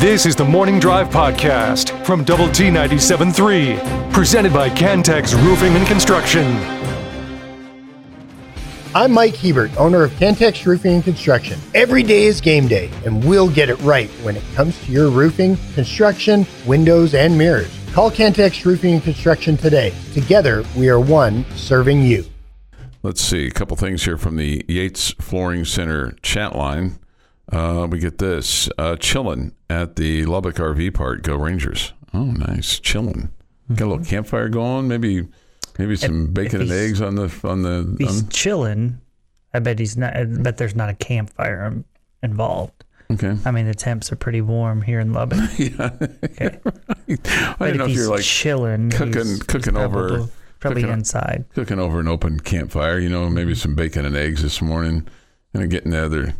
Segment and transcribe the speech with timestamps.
[0.00, 5.86] This is the Morning Drive Podcast from Double T 97.3, presented by Cantex Roofing and
[5.86, 6.46] Construction.
[8.94, 11.60] I'm Mike Hebert, owner of Cantex Roofing and Construction.
[11.74, 15.10] Every day is game day, and we'll get it right when it comes to your
[15.10, 17.70] roofing, construction, windows, and mirrors.
[17.92, 19.92] Call Cantex Roofing and Construction today.
[20.14, 22.24] Together, we are one serving you.
[23.02, 26.99] Let's see a couple things here from the Yates Flooring Center chat line.
[27.52, 31.22] Uh, we get this uh, chilling at the Lubbock RV Park.
[31.22, 31.92] Go Rangers!
[32.14, 33.30] Oh, nice chilling.
[33.74, 34.88] Got a little campfire going.
[34.88, 35.26] Maybe,
[35.78, 37.96] maybe some If- bacon if and eggs on the on the.
[37.98, 39.00] He's On, chilling,
[39.54, 40.16] I bet he's not.
[40.16, 41.82] I bet there's not a campfire
[42.22, 42.84] involved.
[43.12, 43.36] okay.
[43.44, 45.38] I mean, the temps are pretty warm here in Lubbock.
[45.58, 45.90] yeah.
[46.24, 46.58] Okay.
[46.66, 50.28] I But didn't know if you're like chilling, cooking- he's- he's over- probably,
[50.60, 51.44] probably cooking inside.
[51.54, 52.98] cooking over an open campfire.
[53.00, 55.08] You know, maybe some bacon and eggs this morning,
[55.54, 56.34] and getting the other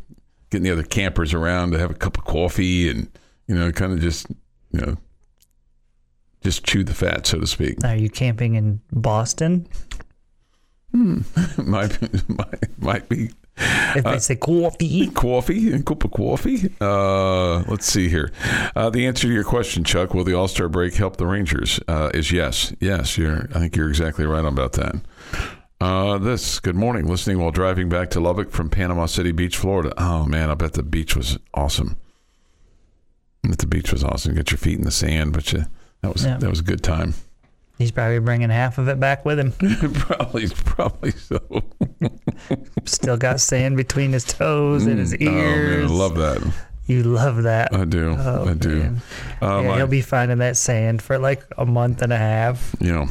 [0.51, 3.09] getting the other campers around to have a cup of coffee and
[3.47, 4.27] you know, kind of just
[4.73, 4.97] you know,
[6.43, 7.83] just chew the fat, so to speak.
[7.85, 9.67] Are you camping in Boston?
[10.93, 16.73] might, might might be If Uh, say coffee, coffee and cup of coffee.
[16.81, 18.33] Uh, let's see here.
[18.75, 21.79] Uh, the answer to your question, Chuck, will the All Star break help the Rangers?
[21.87, 23.17] Uh, is yes, yes.
[23.17, 23.49] You're.
[23.55, 24.97] I think you're exactly right about that.
[25.81, 26.61] Uh, this.
[26.61, 27.07] Good morning.
[27.07, 29.93] Listening while driving back to Lubbock from Panama City Beach, Florida.
[29.97, 31.97] Oh man, I bet the beach was awesome.
[33.45, 34.35] I bet the beach was awesome.
[34.35, 35.65] Get your feet in the sand, but you,
[36.03, 36.37] that was Yeah.
[36.37, 37.15] that was a good time.
[37.79, 39.53] he's probably bringing half of it back with him.
[39.95, 41.41] probably, probably so.
[42.85, 45.91] Still got sand between his toes and his Oh man, ears.
[45.91, 46.43] I love that.
[46.89, 47.73] You love that.
[47.73, 48.17] I do.
[48.19, 48.97] Oh, I do.
[49.41, 52.75] Uh, yeah, he'll be finding that sand for like a month and a half.
[52.81, 53.07] you know.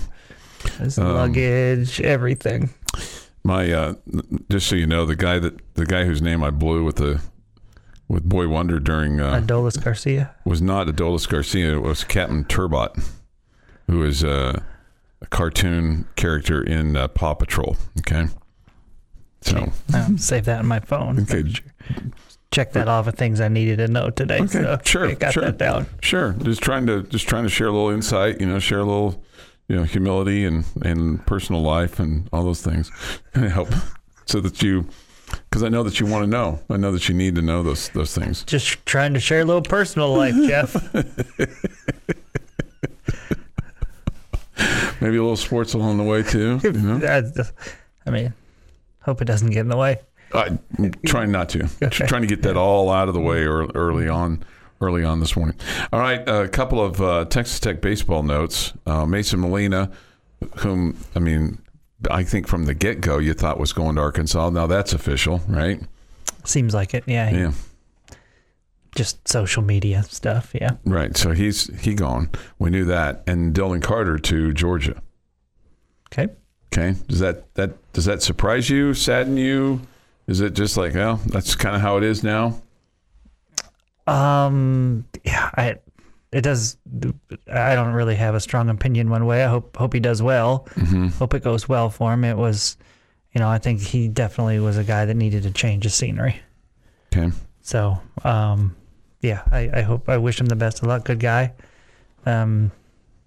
[0.80, 2.70] His Um, luggage, everything.
[3.44, 3.94] My uh,
[4.50, 7.22] just so you know, the guy that the guy whose name I blew with the
[8.08, 10.36] with Boy Wonder during uh, Adolis Garcia.
[10.46, 11.76] was not Adolis Garcia.
[11.76, 12.98] It was Captain Turbot,
[13.88, 14.60] who is uh,
[15.22, 17.78] a cartoon character in uh, Paw Patrol.
[18.00, 18.28] Okay,
[19.42, 21.22] so I'll save that in my phone.
[21.22, 21.44] Okay.
[22.52, 24.40] Check that off of things I needed to know today.
[24.40, 25.44] Okay, so sure, I got sure.
[25.44, 25.86] that down.
[26.02, 28.42] sure, just trying to just trying to share a little insight.
[28.42, 29.24] You know, share a little
[29.70, 32.92] you know humility and and personal life and all those things,
[33.34, 33.70] help
[34.26, 34.86] so that you.
[35.48, 36.60] Because I know that you want to know.
[36.72, 38.44] I know that you need to know those those things.
[38.44, 40.76] Just trying to share a little personal life, Jeff.
[45.02, 46.60] Maybe a little sports along the way too.
[46.64, 47.24] You know?
[48.06, 48.34] I, mean,
[49.02, 50.00] hope it doesn't get in the way.
[50.34, 50.60] I'm
[51.06, 51.70] trying not to.
[51.82, 52.06] Okay.
[52.06, 54.44] Trying to get that all out of the way ear- early on.
[54.82, 55.56] Early on this morning.
[55.92, 58.72] All right, a couple of uh, Texas Tech baseball notes.
[58.86, 59.92] Uh, Mason Molina,
[60.60, 61.60] whom I mean,
[62.10, 64.50] I think from the get go you thought was going to Arkansas.
[64.52, 65.82] Now that's official, right?
[66.46, 67.04] Seems like it.
[67.08, 67.30] Yeah.
[67.30, 67.52] Yeah,
[68.96, 70.52] Just social media stuff.
[70.54, 70.78] Yeah.
[70.86, 71.16] right.
[71.18, 72.30] So he's he gone.
[72.58, 73.24] We knew that.
[73.28, 75.02] And Dylan Carter to Georgia.
[76.12, 76.34] Okay.
[76.72, 78.94] Okay, does that that does that surprise you?
[78.94, 79.82] Sadden you?
[80.28, 82.62] Is it just like, well, that's kind of how it is now?
[84.10, 85.06] Um.
[85.24, 85.50] Yeah.
[85.56, 85.76] I.
[86.32, 86.78] It does.
[87.52, 89.44] I don't really have a strong opinion one way.
[89.44, 90.68] I hope hope he does well.
[90.76, 91.08] Mm-hmm.
[91.08, 92.24] Hope it goes well for him.
[92.24, 92.78] It was,
[93.34, 96.40] you know, I think he definitely was a guy that needed to change his scenery.
[97.12, 97.32] Okay.
[97.62, 98.76] So, um,
[99.22, 101.06] yeah, I, I hope I wish him the best of luck.
[101.06, 101.54] Good guy.
[102.28, 102.72] Um,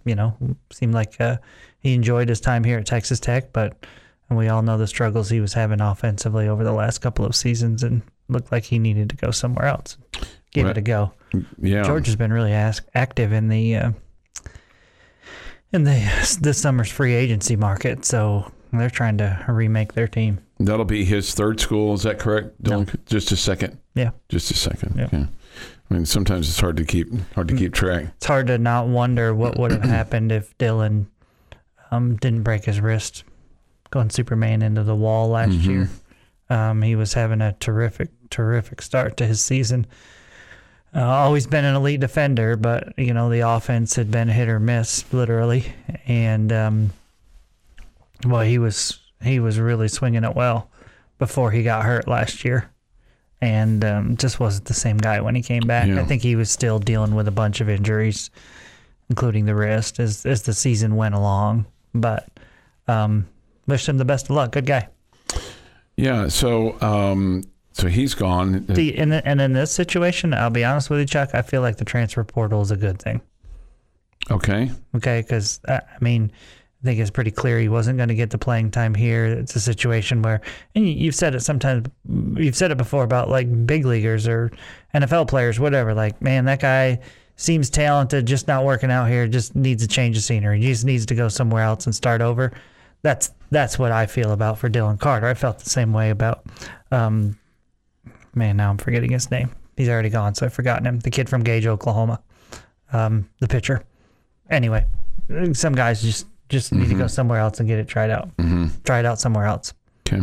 [0.04, 0.36] you know,
[0.72, 1.38] seemed like uh,
[1.80, 3.84] he enjoyed his time here at Texas Tech, but
[4.28, 7.34] and we all know the struggles he was having offensively over the last couple of
[7.34, 9.96] seasons, and looked like he needed to go somewhere else.
[10.52, 10.76] Give Right.
[10.76, 11.12] it a go.
[11.60, 11.82] Yeah.
[11.82, 13.90] George has been really ask, active in the uh,
[15.72, 20.38] in the this summer's free agency market, so they're trying to remake their team.
[20.58, 21.94] That'll be his third school.
[21.94, 22.54] Is that correct?
[22.60, 22.84] No.
[22.84, 23.06] Dylan?
[23.06, 23.78] Just a second.
[23.94, 24.10] Yeah.
[24.28, 24.94] Just a second.
[24.96, 25.04] Yeah.
[25.06, 25.26] Okay.
[25.90, 28.06] I mean, sometimes it's hard to keep hard to keep track.
[28.16, 31.06] it's hard to not wonder what would have happened if Dylan
[31.90, 33.24] um, didn't break his wrist
[33.90, 35.64] going Superman into the wall last Mhm.
[35.66, 35.88] year.
[36.48, 39.86] Um, he was having a terrific, terrific start to his season.
[40.94, 44.60] Uh, always been an elite defender, but you know the offense had been hit or
[44.60, 45.64] miss, literally.
[46.06, 46.90] And um,
[48.26, 50.68] well, he was he was really swinging it well
[51.18, 52.70] before he got hurt last year,
[53.40, 55.88] and um, just wasn't the same guy when he came back.
[55.88, 56.00] Yeah.
[56.00, 58.30] I think he was still dealing with a bunch of injuries,
[59.08, 61.64] including the wrist, as as the season went along.
[61.94, 62.28] But
[62.86, 63.26] um,
[63.66, 64.52] wish him the best of luck.
[64.52, 64.88] Good guy.
[65.96, 66.28] Yeah.
[66.28, 68.64] So, um, so he's gone.
[68.66, 71.30] The, and, and in this situation, I'll be honest with you, Chuck.
[71.34, 73.20] I feel like the transfer portal is a good thing.
[74.30, 74.70] Okay.
[74.94, 76.30] Okay, because I mean,
[76.82, 79.24] I think it's pretty clear he wasn't going to get the playing time here.
[79.26, 80.40] It's a situation where,
[80.74, 81.88] and you- you've said it sometimes,
[82.36, 84.50] you've said it before about like big leaguers or
[84.94, 85.94] NFL players, whatever.
[85.94, 87.00] Like, man, that guy
[87.36, 89.26] seems talented, just not working out here.
[89.26, 90.60] Just needs a change of scenery.
[90.60, 92.52] He just needs to go somewhere else and start over.
[93.02, 95.26] That's that's what I feel about for Dylan Carter.
[95.26, 96.44] I felt the same way about,
[96.92, 97.36] um,
[98.34, 98.56] man.
[98.56, 99.50] Now I'm forgetting his name.
[99.76, 100.98] He's already gone, so I've forgotten him.
[101.00, 102.20] The kid from Gage, Oklahoma,
[102.92, 103.82] um, the pitcher.
[104.50, 104.84] Anyway,
[105.52, 108.28] some guys just just need to go somewhere else and get it tried out.
[108.84, 109.72] Try it out somewhere else.
[110.06, 110.22] Okay.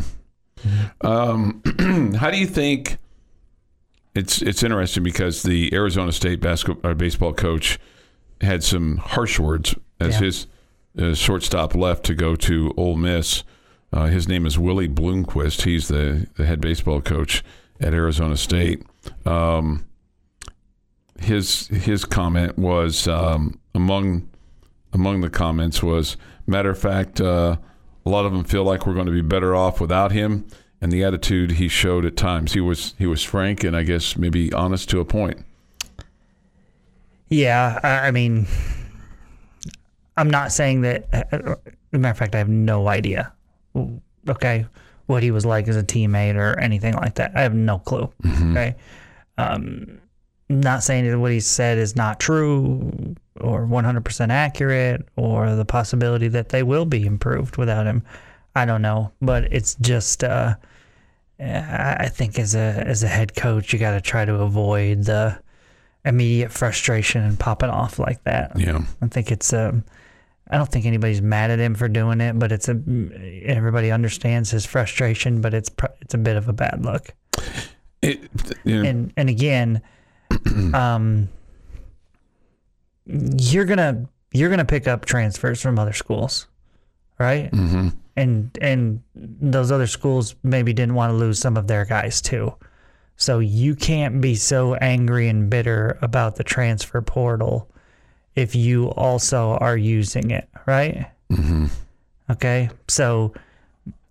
[1.01, 1.61] Um,
[2.19, 2.97] how do you think?
[4.15, 7.79] It's it's interesting because the Arizona State basketball uh, baseball coach
[8.41, 10.19] had some harsh words as Yeah.
[10.25, 10.47] his
[10.97, 13.44] uh, shortstop left to go to Ole Miss.
[13.94, 15.63] Uh, his name is Willie Bloomquist.
[15.63, 17.44] He's the, the head baseball coach
[17.80, 18.84] at Arizona State.
[19.26, 19.86] Um,
[21.20, 24.30] his his comment was um, among
[24.94, 26.18] among the comments was
[26.48, 27.58] matter of fact uh,
[28.06, 30.48] a lot of them feel like we're going to be better off without him
[30.81, 34.18] and the attitude he showed at times he was he was frank and i guess
[34.18, 35.46] maybe honest to a point
[37.30, 38.48] Yeah, I, mean,
[40.18, 41.08] I'm not saying that.
[41.14, 41.58] uh, As
[41.94, 43.31] a matter of fact, I have no idea.
[44.28, 44.66] Okay,
[45.09, 47.31] what he was like as a teammate or anything like that.
[47.35, 48.11] I have no clue.
[48.51, 48.75] Okay,
[49.38, 50.00] um,
[50.50, 56.27] not saying that what he said is not true or 100% accurate or the possibility
[56.27, 58.03] that they will be improved without him.
[58.56, 60.23] I don't know, but it's just.
[60.23, 60.56] Uh,
[61.39, 65.06] I I think as a as a head coach, you got to try to avoid
[65.06, 65.39] the
[66.06, 68.57] immediate frustration and popping off like that.
[68.59, 69.83] yeah I think it's um
[70.50, 72.81] I don't think anybody's mad at him for doing it, but it's a
[73.44, 75.69] everybody understands his frustration, but it's
[76.01, 77.13] it's a bit of a bad look.
[78.01, 78.22] it,
[78.66, 79.81] know, And and again,
[80.74, 81.30] um
[83.06, 86.48] you're going to you're to pick up transfers from other schools,
[87.18, 87.52] right?
[87.52, 87.94] mhm.
[88.16, 92.54] and and those other schools maybe didn't want to lose some of their guys too.
[93.16, 97.69] So you can't be so angry and bitter about the transfer portal
[98.36, 101.12] if you also are using it, right?
[101.31, 101.66] Mm-hmm.
[102.31, 103.34] Okay, so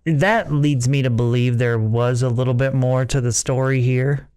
[0.05, 4.27] that leads me to believe there was a little bit more to the story here.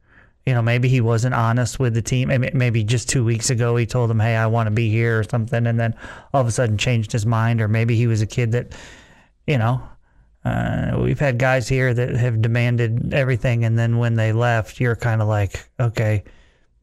[0.47, 2.29] You know, maybe he wasn't honest with the team.
[2.29, 5.25] Maybe, just two weeks ago he told them, "Hey, I want to be here" or
[5.25, 5.95] something, and then
[6.35, 7.61] all of a sudden changed his mind.
[7.61, 8.73] Or maybe he was a kid that,
[9.47, 9.83] you know,
[10.45, 14.97] uh, we've had guys here that have demanded everything, and then when they left, you're
[14.97, 16.25] kind of like, "Okay,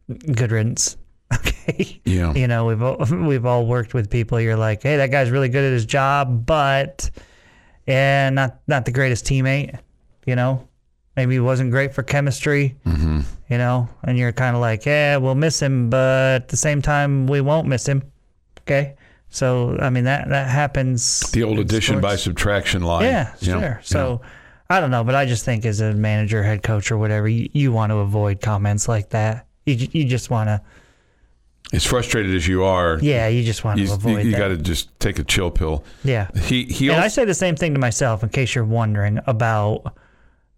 [0.07, 0.95] good riddance."
[1.35, 2.97] Okay, yeah you know, we've all,
[3.27, 4.39] we've all worked with people.
[4.39, 7.09] You're like, "Hey, that guy's really good at his job, but
[7.85, 9.77] yeah, not not the greatest teammate."
[10.25, 10.67] You know,
[11.19, 13.19] maybe he wasn't great for chemistry mm-hmm.
[13.49, 16.81] you know, and you're kind of like, yeah, we'll miss him, but at the same
[16.81, 18.03] time, we won't miss him.
[18.61, 18.95] Okay.
[19.29, 21.29] So, I mean, that, that happens.
[21.31, 23.79] the old addition by subtraction line Yeah, sure.
[23.83, 24.21] So,
[24.69, 27.49] I don't know, but I just think as a manager, head coach, or whatever, you,
[27.53, 29.45] you want to avoid comments like that.
[29.65, 30.61] You, you just want to,
[31.73, 34.25] as frustrated as you are yeah, you just want you, to avoid it.
[34.25, 36.27] you, got to just take a chill pill yeah.
[36.35, 39.93] he he And I say the same thing to myself in case you're wondering about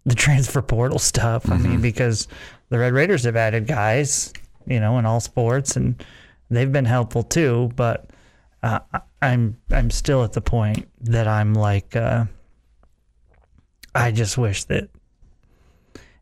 [0.06, 1.48] the transfer portal stuff.
[1.50, 1.68] I Mm-hmm.
[1.70, 2.28] mean, because
[2.70, 4.32] the Red Raiders have added guys,
[4.66, 6.02] you know, in all sports, and
[6.50, 7.70] they've been helpful too.
[7.76, 8.08] But
[8.62, 8.80] uh,
[9.20, 12.24] I'm I'm still at the point that I'm like, uh,
[13.94, 14.88] I just wish that.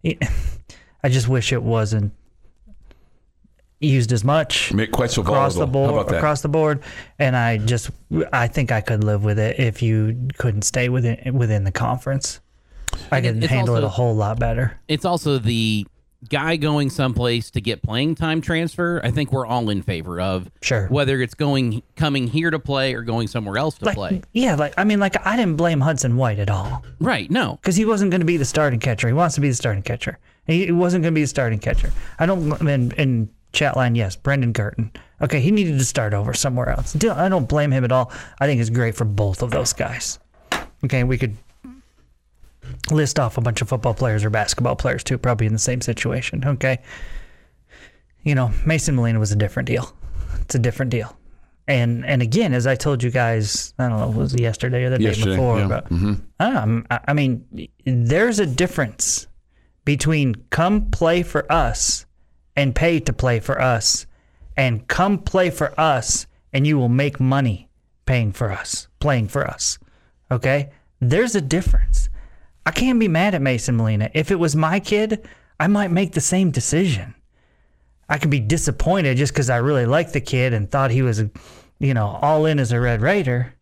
[0.05, 2.13] I just wish it wasn't
[3.81, 6.49] used as much make quite so across volatile the board how about that across the
[6.49, 6.83] board
[7.19, 7.91] and i just
[8.33, 12.41] i think i could live with it if you couldn't stay within within the conference
[13.11, 15.87] i can could it's handle it a whole lot better It's also the
[16.29, 19.01] guy going someplace to get playing time transfer.
[19.03, 20.51] I think we're all in favor of.
[20.61, 20.87] Sure.
[20.89, 24.21] Whether it's going coming here to play or going somewhere else to like play.
[24.35, 27.31] yeah like i mean like i didn't blame hudson white at all Right.
[27.31, 27.57] No.
[27.63, 29.83] because he wasn't going to be the starting catcher he wants to be the starting
[29.83, 33.77] catcher he he wasn't going to be the starting catcher i don't in, in chat
[33.77, 34.91] line yes brendan Curtin.
[35.21, 38.47] okay he needed to start over somewhere else i don't blame him at all i
[38.47, 40.19] think it's great for both of those guys
[40.85, 41.37] okay we could
[42.91, 45.81] list off a bunch of football players or basketball players too probably in the same
[45.81, 46.79] situation okay
[48.23, 49.93] you know mason molina was a different deal
[50.43, 51.17] it's a different deal
[51.67, 54.91] and and again as i told you guys i don't know was it yesterday or
[54.91, 55.69] the day before yeah.
[55.69, 56.15] but Mm-hmm.
[56.39, 57.45] um, I I mean,
[57.85, 59.27] there's a difference
[59.85, 62.07] between come play for us
[62.61, 64.07] and pay to play for us,
[64.57, 67.69] and come play for us and you will make money
[68.07, 69.79] paying for us, playing for us.
[70.31, 70.71] Okay?
[71.01, 72.09] There's a difference.
[72.67, 74.11] I can't be mad at Mason Molina.
[74.15, 75.27] If it was my kid,
[75.59, 77.15] I might make the same decision.
[78.09, 81.23] I could be disappointed just because I really liked the kid and thought he was,
[81.79, 83.55] you know, all in as a Red Raider.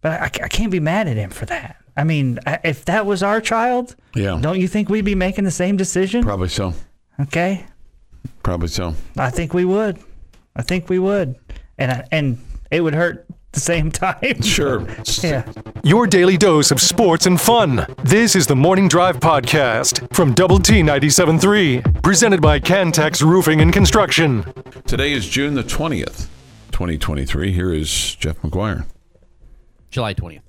[0.00, 1.76] But I, I can't be mad at him for that.
[1.96, 4.38] I mean, if that was our child, Yeah.
[4.40, 6.22] don't you think we'd be making the same decision?
[6.22, 6.72] Probably so.
[7.20, 7.66] Okay,
[8.42, 8.94] Probably so.
[9.16, 9.98] I think we would.
[10.56, 11.36] I think we would,
[11.78, 12.38] and I, and
[12.70, 14.42] it would hurt the same time.
[14.42, 14.86] Sure.
[15.22, 15.44] Yeah.
[15.84, 17.86] Your daily dose of sports and fun.
[18.02, 23.72] This is the Morning Drive Podcast from Double T 97.3, presented by Cantex Roofing and
[23.72, 24.44] Construction.
[24.86, 26.26] Today is June the 20th,
[26.72, 27.52] 2023.
[27.52, 28.84] Here is Jeff McGuire.
[29.90, 30.40] July 20th.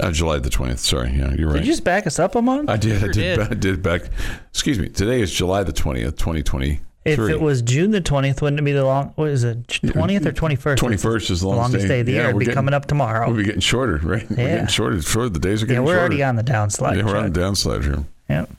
[0.00, 0.78] Uh, July the 20th.
[0.78, 1.10] Sorry.
[1.10, 1.56] Yeah, you're right.
[1.56, 2.70] Did you just back us up a month?
[2.70, 3.02] I did.
[3.02, 3.12] I did.
[3.14, 3.40] did.
[3.40, 4.02] I did back.
[4.50, 4.88] Excuse me.
[4.88, 6.80] Today is July the 20th, 2023.
[7.04, 9.12] If it was June the twentieth, wouldn't it be the long?
[9.16, 9.66] What is it?
[9.68, 10.82] Twentieth or twenty first?
[10.82, 12.24] 21st is the longest, longest day of the year.
[12.24, 13.26] It'd be getting- coming up tomorrow.
[13.28, 14.28] We'll be getting shorter, right?
[14.28, 14.48] We're Yeah.
[14.48, 15.00] getting shorter.
[15.00, 15.30] Shorter.
[15.30, 16.00] The days are getting yeah, we're shorter.
[16.00, 16.96] already on the downslide.
[16.96, 18.04] Yeah, we're on the downslide here.
[18.28, 18.50] Yep.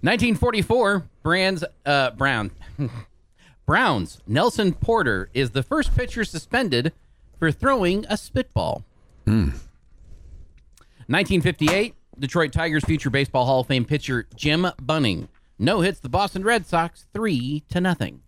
[0.00, 2.52] 1944, Brands, uh, Brown.
[3.66, 6.92] Browns Nelson Potter is the first pitcher suspended
[7.38, 8.82] for throwing a spitball.
[9.26, 16.42] 1958, Detroit Tigers future Baseball Hall of Fame pitcher Jim Bunning no hits the Boston
[16.42, 18.22] Red Sox three to nothing.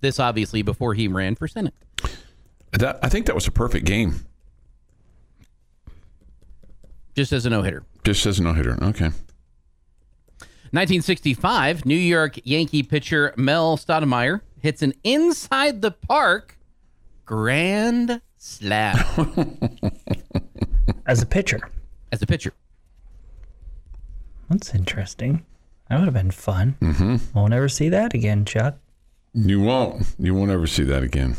[0.00, 1.74] This obviously before he ran for Senate.
[2.72, 4.26] That, I think that was a perfect game.
[7.16, 7.84] Just as a no hitter.
[8.04, 8.74] Just as a no hitter.
[8.82, 9.10] Okay.
[10.70, 16.58] 1965, New York Yankee pitcher Mel Stottlemyre hits an inside the park
[17.24, 18.96] grand slam
[21.06, 21.58] As a pitcher,
[22.12, 22.52] as a pitcher.
[24.50, 25.44] that's interesting.
[25.88, 26.76] That would have been fun.
[26.80, 27.16] Mm-hmm.
[27.38, 28.76] Won't ever see that again, Chuck,
[29.34, 30.04] You won't.
[30.18, 31.36] You won't ever see that again.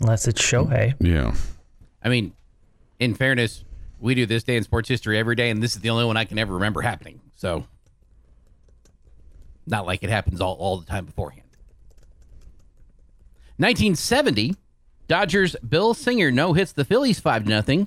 [0.00, 0.94] unless it's Shohei.
[1.00, 1.34] Yeah.
[2.02, 2.32] I mean,
[2.98, 3.64] in fairness,
[4.00, 6.16] we do this day in sports history every day, and this is the only one
[6.16, 7.20] I can ever remember happening.
[7.36, 7.66] So,
[9.66, 11.42] not like it happens all, all the time beforehand.
[13.56, 14.56] 1970,
[15.06, 17.86] Dodgers Bill Singer no hits the Phillies 5 to nothing,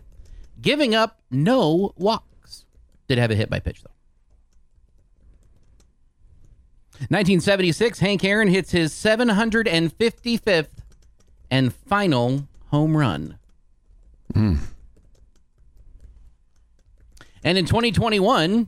[0.62, 2.64] giving up no walks.
[3.08, 3.92] Did have a hit by pitch, though.
[7.10, 10.68] 1976, Hank Aaron hits his 755th
[11.50, 13.38] and final home run.
[17.44, 18.68] And in 2021,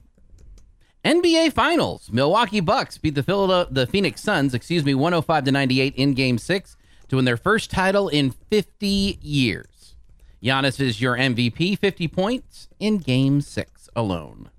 [1.04, 5.96] NBA Finals, Milwaukee Bucks beat the Philadelphia, the Phoenix Suns, excuse me, 105 to 98
[5.96, 6.78] in Game Six
[7.10, 9.96] to win their first title in 50 years.
[10.42, 14.50] Giannis is your MVP, 50 points in Game Six alone.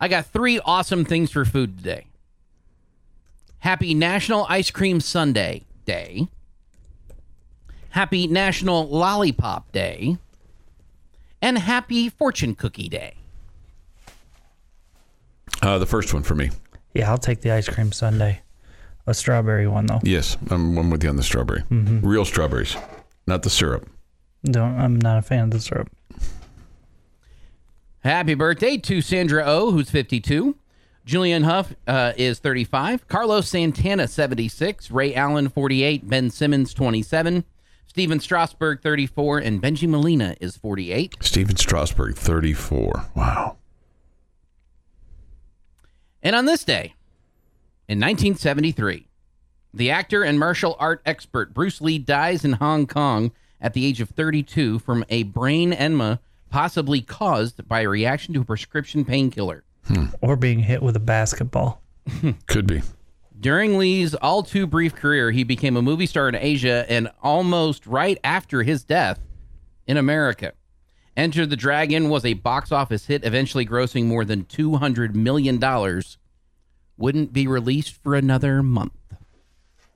[0.00, 2.06] I got three awesome things for food today.
[3.58, 6.28] Happy National Ice Cream Sunday Day.
[7.90, 10.16] Happy National Lollipop Day.
[11.42, 13.14] And Happy Fortune Cookie Day.
[15.62, 16.50] Uh, the first one for me.
[16.94, 18.40] Yeah, I'll take the ice cream sundae.
[19.06, 20.00] A strawberry one though.
[20.02, 21.62] Yes, I'm, I'm with you on the strawberry.
[21.70, 22.76] Real strawberries,
[23.26, 23.88] not the syrup.
[24.44, 24.78] Don't.
[24.78, 25.90] I'm not a fan of the syrup.
[28.02, 30.56] Happy birthday to Sandra O, who's 52.
[31.06, 33.06] Julianne Hough uh, is 35.
[33.08, 34.90] Carlos Santana, 76.
[34.90, 36.08] Ray Allen, 48.
[36.08, 37.44] Ben Simmons, 27.
[37.86, 39.38] Stephen Strasburg, 34.
[39.40, 41.16] And Bengie Molina is 48.
[41.20, 43.10] Stephen Strasburg, 34.
[43.14, 43.58] Wow.
[46.22, 46.94] And on this day,
[47.86, 49.08] in 1973,
[49.74, 54.00] the actor and martial art expert Bruce Lee dies in Hong Kong at the age
[54.00, 59.64] of 32 from a brain edema possibly caused by a reaction to a prescription painkiller.
[59.86, 60.06] Hmm.
[60.20, 61.82] Or being hit with a basketball.
[62.46, 62.82] Could be.
[63.38, 67.86] During Lee's all too brief career, he became a movie star in Asia and almost
[67.86, 69.18] right after his death
[69.86, 70.52] in America.
[71.16, 75.58] Enter the Dragon was a box office hit, eventually grossing more than $200 million.
[76.98, 78.92] Wouldn't be released for another month.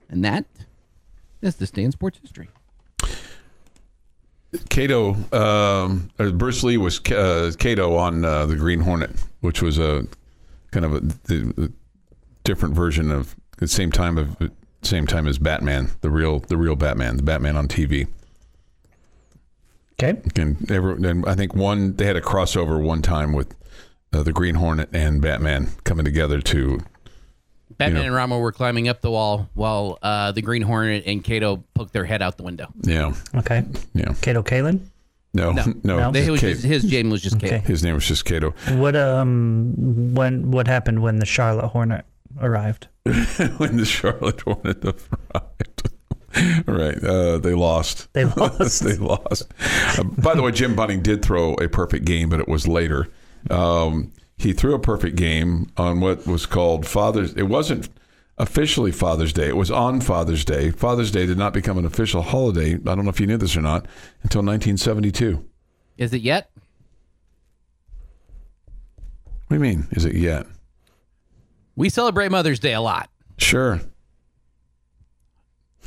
[0.09, 0.45] And that
[1.41, 2.49] is this day in sports history.
[4.69, 9.77] Kato, um, uh, Bruce Lee was uh, Kato on uh, the Green Hornet, which was
[9.77, 10.05] a
[10.71, 11.71] kind of a, the
[12.43, 16.75] different version of the same time of same time as Batman, the real the real
[16.75, 18.07] Batman, the Batman on TV.
[19.93, 20.21] Okay.
[20.35, 23.55] And, every, and I think one they had a crossover one time with
[24.13, 26.79] uh, the Green Hornet and Batman coming together to
[27.77, 28.05] Batman know.
[28.07, 31.93] and Rama were climbing up the wall while uh, the Green Hornet and Kato poked
[31.93, 32.67] their head out the window.
[32.83, 33.63] yeah Okay.
[33.93, 34.79] yeah Kato Kaelin.
[35.33, 36.11] no no, No.
[36.11, 37.55] They, it was just, his name was just Kato.
[37.57, 37.65] Okay.
[37.65, 38.51] his name was just Kato.
[38.75, 42.05] What um when what happened when the Charlotte Hornet
[42.39, 42.87] arrived?
[43.03, 45.89] when the Charlotte Hornet arrived.
[46.67, 47.01] right.
[47.03, 48.11] Uh, they lost.
[48.13, 48.83] They lost.
[48.83, 49.43] they lost.
[49.97, 53.07] Uh, by the way, Jim Bunning did throw a perfect game, but it was later.
[53.49, 57.33] Um, he threw a perfect game on what was called Father's.
[57.33, 57.89] It wasn't.
[58.37, 59.47] officially Father's Day.
[59.47, 60.71] It was on Father's Day.
[60.71, 62.73] Father's Day did not become an official holiday.
[62.73, 63.85] I don't know if you knew this or not
[64.23, 65.41] until 1972.
[65.97, 66.51] Is it yet?
[69.47, 69.87] What do you mean?
[69.91, 70.47] Is it yet?
[71.77, 73.09] We celebrate Mother's Day a lot.
[73.37, 73.79] Sure.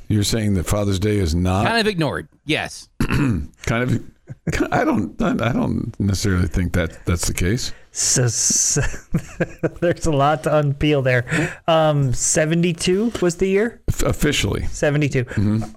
[0.08, 2.28] You're saying that Father's Day is not Kind of ignored.
[2.46, 2.88] Yes.
[3.00, 3.50] kind
[3.82, 4.02] of.
[4.72, 5.20] I don't.
[5.22, 7.72] I don't necessarily think that that's the case.
[7.92, 8.82] So, so
[9.80, 11.58] there's a lot to unpeel there.
[11.66, 13.80] Um, 72 was the year.
[13.88, 15.24] F- officially, 72.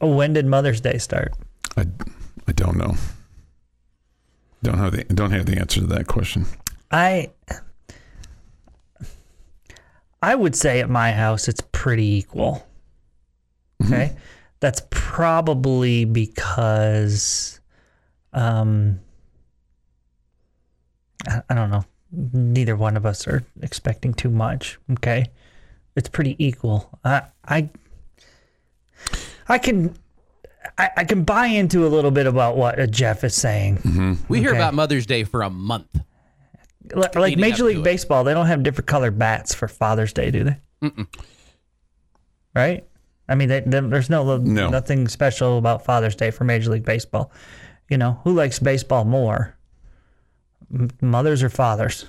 [0.01, 1.33] When did Mother's Day start?
[1.77, 1.85] I,
[2.47, 2.95] I don't know.
[4.63, 6.45] Don't have the don't have the answer to that question.
[6.91, 7.31] I
[10.21, 12.67] I would say at my house it's pretty equal.
[13.83, 14.15] Okay?
[14.59, 17.60] That's probably because
[18.33, 18.99] um
[21.27, 21.85] I, I don't know.
[22.11, 25.27] Neither one of us are expecting too much, okay?
[25.95, 26.89] It's pretty equal.
[27.03, 27.69] I I
[29.47, 29.95] I can
[30.77, 34.17] I, I can buy into a little bit about what Jeff is saying.
[34.29, 35.87] We hear about Mother's Day for a month.
[36.93, 37.83] Like, like Major to League it.
[37.83, 40.91] Baseball, they don't have different colored bats for Father's Day, do they?
[42.55, 42.85] Right?
[43.29, 44.69] I mean, they, they- there's no, No.
[44.69, 47.31] nothing special about Father's Day for Major League Baseball.
[47.91, 49.55] You know, who likes baseball more?
[51.01, 52.05] Mothers or fathers?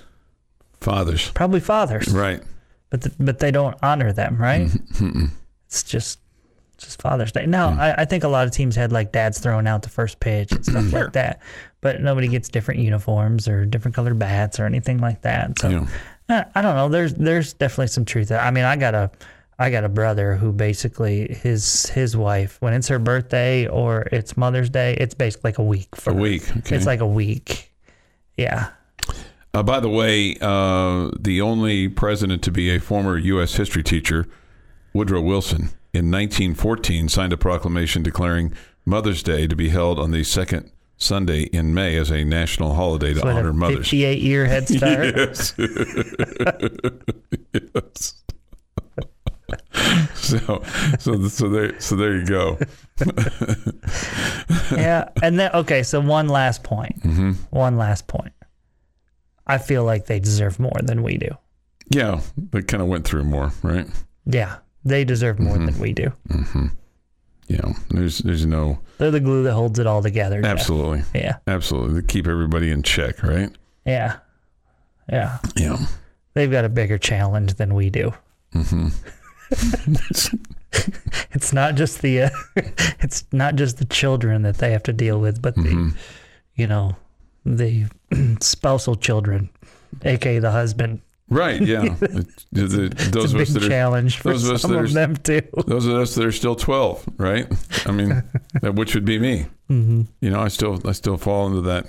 [0.79, 2.41] Fathers, Probably fathers, right?
[2.89, 4.67] but th- but they don't honor them, right?
[4.67, 5.25] Mm-hmm.
[5.67, 6.19] it's just
[6.75, 7.45] it's just Father's Day.
[7.45, 10.19] Now, I, I think a lot of teams had like dads throwing out the first
[10.19, 11.39] pitch and stuff like that,
[11.81, 15.57] but nobody gets different uniforms or different colored bats or anything like that.
[15.59, 15.87] So Yeah.
[16.29, 16.89] uh, I don't know.
[16.89, 18.27] There's there's definitely some truth.
[18.29, 18.39] there.
[18.41, 19.11] I mean, I got a
[19.59, 24.35] I got a brother who basically his his wife when it's her birthday or it's
[24.35, 26.43] Mother's Day, it's basically like a week for A week.
[26.57, 26.75] Okay.
[26.75, 27.71] It's like a week.
[28.37, 28.69] Yeah.
[29.53, 33.53] Uh, by the way, uh, the only president to be a former U.S.
[33.53, 34.25] history teacher,
[34.93, 38.51] Woodrow Wilson, in 1914 signed a proclamation declaring
[38.83, 43.13] Mother's Day to be held on the second Sunday in May as a national holiday
[43.13, 43.89] to What, honor mothers.
[43.89, 45.15] 58 year head start.
[45.15, 45.53] Yes.
[47.53, 48.23] yes.
[50.15, 50.63] so,
[50.99, 52.57] so, so there, so there you go.
[54.71, 55.09] yeah.
[55.21, 57.01] And then, okay, so one last point.
[57.03, 57.31] Mm-hmm.
[57.49, 58.33] One last point.
[59.47, 61.29] I feel like they deserve more than we do.
[61.89, 63.87] Yeah, they kind of went through more, right?
[64.25, 64.57] Yeah.
[64.85, 65.65] They deserve more Mm-hmm.
[65.65, 66.11] than we do.
[67.47, 70.41] Yeah, there's, there's no They're the glue that holds it all together.
[70.41, 70.49] Jeff.
[70.51, 71.37] absolutely, Yeah.
[71.45, 73.49] absolutely to keep everybody in check, right?
[73.85, 74.17] Yeah.
[75.09, 75.39] Yeah.
[75.55, 75.77] Yeah.
[76.33, 78.13] They've got a bigger challenge than we do.
[78.55, 78.87] Mm-hmm.
[81.31, 82.29] It's not just the uh,
[82.99, 85.89] it's not just the children that they have to deal with, but Mm-hmm.
[85.89, 85.95] the
[86.55, 86.95] you know
[87.45, 87.85] the
[88.41, 89.49] spousal children,
[90.03, 91.01] aka the husband.
[91.29, 91.61] Right.
[91.61, 91.95] Yeah.
[92.51, 94.71] The- It's those a of us big that are challenge for those of us some
[94.71, 95.41] that are- of them too.
[95.67, 97.47] those of us that are still 12 right
[97.87, 98.21] i mean
[98.61, 100.01] which would be me Mm-hmm.
[100.21, 101.87] you know i still i still fall into that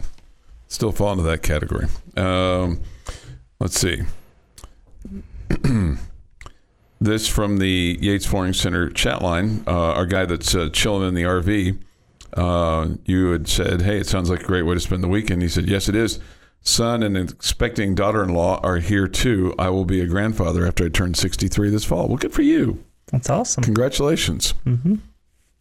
[0.68, 2.80] still fall into that category um,
[3.60, 4.02] let's see
[7.04, 11.14] this from the yates flooring center chat line uh, our guy that's uh, chilling in
[11.14, 11.78] the rv
[12.34, 15.40] uh, you had said hey it sounds like a great way to spend the weekend
[15.42, 16.18] he said yes it is
[16.62, 21.14] son and expecting daughter-in-law are here too i will be a grandfather after i turn
[21.14, 23.62] 63 this fall well good for you That's awesome.
[23.62, 24.54] Congratulations.
[24.66, 24.94] Mm-hmm.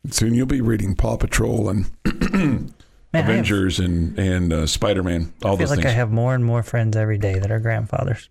[0.09, 1.91] Soon you'll be reading Paw Patrol and
[2.33, 2.73] Man,
[3.13, 5.31] I have- Avengers and and uh, Spider Man.
[5.43, 5.91] All I feel those like things.
[5.93, 8.29] I have more and more friends every day that are grandfathers.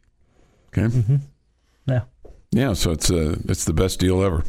[0.77, 0.93] okay.
[1.09, 1.19] Yeah.
[2.53, 2.75] Yeah.
[2.75, 4.45] So it's uh, it's the best deal ever.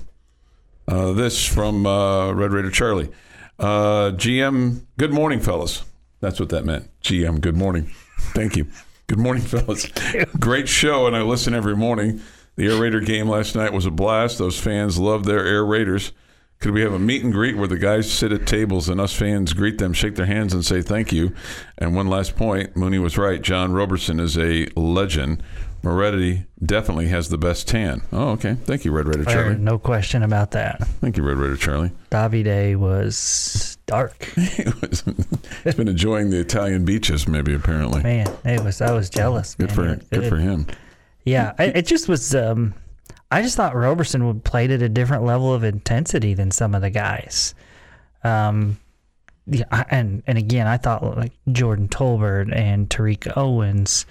[0.88, 3.10] Uh, this from uh, Red Raider Charlie.
[3.58, 4.86] Uh, GM.
[4.98, 5.84] Good morning, fellas.
[6.20, 6.90] That's what that meant.
[7.02, 7.42] GM.
[7.42, 7.90] Good morning.
[8.34, 8.68] Thank you.
[9.08, 9.88] Good morning, fellas.
[10.40, 12.22] Great show, and I listen every morning.
[12.56, 14.38] The Air Raider game last night was a blast.
[14.38, 16.12] Those fans love their Air Raiders.
[16.60, 19.14] Could we have a meet and greet where the guys sit at tables and us
[19.14, 21.36] fans greet them, shake their hands, and say thank you?
[21.78, 23.42] And one last point Mooney was right.
[23.42, 25.44] John Roberson is a legend.
[25.84, 28.02] Moretti definitely has the best tan.
[28.14, 28.56] Oh, okay.
[28.56, 29.56] Thank you, Red Raider Charlie.
[29.58, 30.80] no question about that.
[31.02, 31.92] Thank you, Red Raider Charlie.
[32.10, 34.24] Davide was dark.
[34.36, 35.02] He's
[35.76, 38.02] been enjoying the Italian beaches, maybe, apparently.
[38.02, 39.56] Man, it was I was jealous.
[39.56, 39.76] Good man.
[39.76, 40.68] for It- good it- for him.
[41.26, 42.34] Yeah, it, it just was.
[42.36, 42.74] Um,
[43.32, 46.82] I just thought Roberson would played at a different level of intensity than some of
[46.82, 47.56] the guys.
[48.24, 48.78] Um,
[49.48, 54.06] yeah, I- and and again, I thought like Jordan Tolbert and Tariq Owens,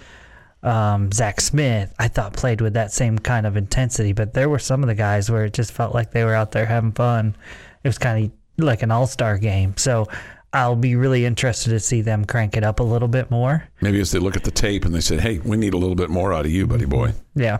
[0.63, 4.13] um, Zach Smith, I thought played with that same kind of intensity.
[4.13, 6.51] But there were some of the guys where it just felt like they were out
[6.51, 7.35] there having fun.
[7.83, 9.75] It was kind of like an all star game.
[9.77, 10.07] So
[10.53, 13.67] I'll be really interested to see them crank it up a little bit more.
[13.81, 15.95] Maybe as they look at the tape and they said, "Hey, we need a little
[15.95, 17.59] bit more out of you, buddy boy." Yeah.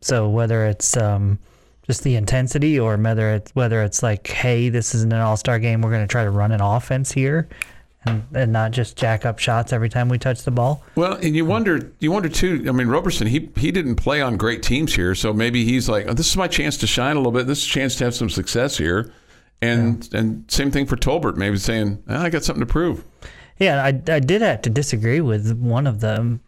[0.00, 1.38] So whether it's um,
[1.86, 5.58] just the intensity, or whether it's whether it's like, hey, this isn't an All Star
[5.58, 5.82] game.
[5.82, 7.48] We're going to try to run an offense here,
[8.04, 10.82] and, and not just jack up shots every time we touch the ball.
[10.94, 12.64] Well, and you wonder, you wonder too.
[12.68, 16.06] I mean, Roberson, he he didn't play on great teams here, so maybe he's like,
[16.08, 17.46] oh, this is my chance to shine a little bit.
[17.46, 19.12] This is a chance to have some success here,
[19.60, 23.04] and and same thing for Tolbert, maybe saying, "Ah, I got something to prove.
[23.58, 26.40] Yeah, I, I did have to disagree with one of the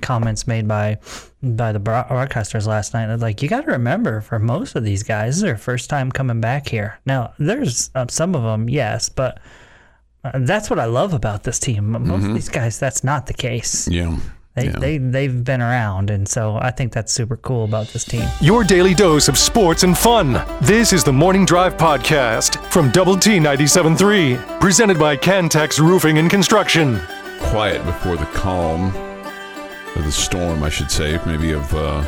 [0.00, 0.98] comments made by
[1.42, 3.14] by the broadcasters last night.
[3.16, 6.10] Like, you got to remember, for most of these guys, this is their first time
[6.10, 6.98] coming back here.
[7.04, 9.40] Now, there's uh, some of them, yes, but
[10.24, 11.90] uh, that's what I love about this team.
[11.90, 13.86] Most of these guys, that's not the case.
[13.88, 14.16] Yeah.
[14.54, 14.78] They, yeah.
[14.78, 18.26] they, they've been around, and so I think that's super cool about this team.
[18.40, 20.40] Your daily dose of sports and fun.
[20.62, 26.30] This is the Morning Drive Podcast from Double T 97.3, presented by Cantex Roofing and
[26.30, 27.00] Construction.
[27.40, 28.96] quiet before the calm
[29.96, 32.06] or the storm, I should say, maybe of uh,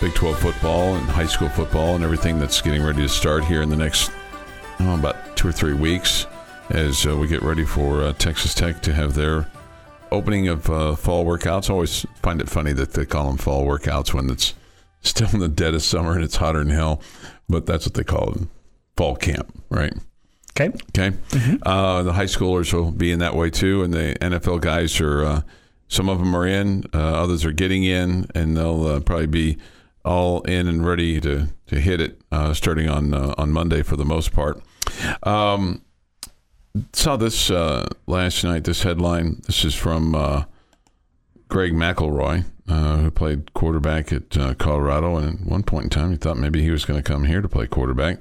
[0.00, 3.60] Big 12 football and high school football and everything that's getting ready to start here
[3.60, 4.10] in the next
[4.80, 6.26] oh, about two or three weeks
[6.72, 9.46] as uh, we get ready for uh, Texas Tech to have their
[10.10, 11.68] opening of uh, fall workouts.
[11.68, 14.54] I always find it funny that they call them fall workouts when it's
[15.02, 17.02] still in the dead of summer and it's hotter than hell,
[17.48, 18.48] but that's what they call it
[18.96, 19.92] fall camp, right?
[20.58, 20.70] Okay.
[20.96, 21.16] Okay.
[21.64, 25.24] Uh, the high schoolers will be in that way too, and the NFL guys are.
[25.24, 25.42] Uh,
[25.88, 29.58] some of them are in, uh, others are getting in, and they'll uh, probably be
[30.06, 33.96] all in and ready to to hit it uh, starting on uh, on Monday for
[33.96, 34.62] the most part.
[35.22, 35.82] Um,
[36.92, 38.64] saw this uh, last night.
[38.64, 39.42] This headline.
[39.46, 40.44] This is from uh,
[41.48, 46.10] Greg McElroy, uh, who played quarterback at uh, Colorado, and at one point in time,
[46.10, 48.18] he thought maybe he was going to come here to play quarterback.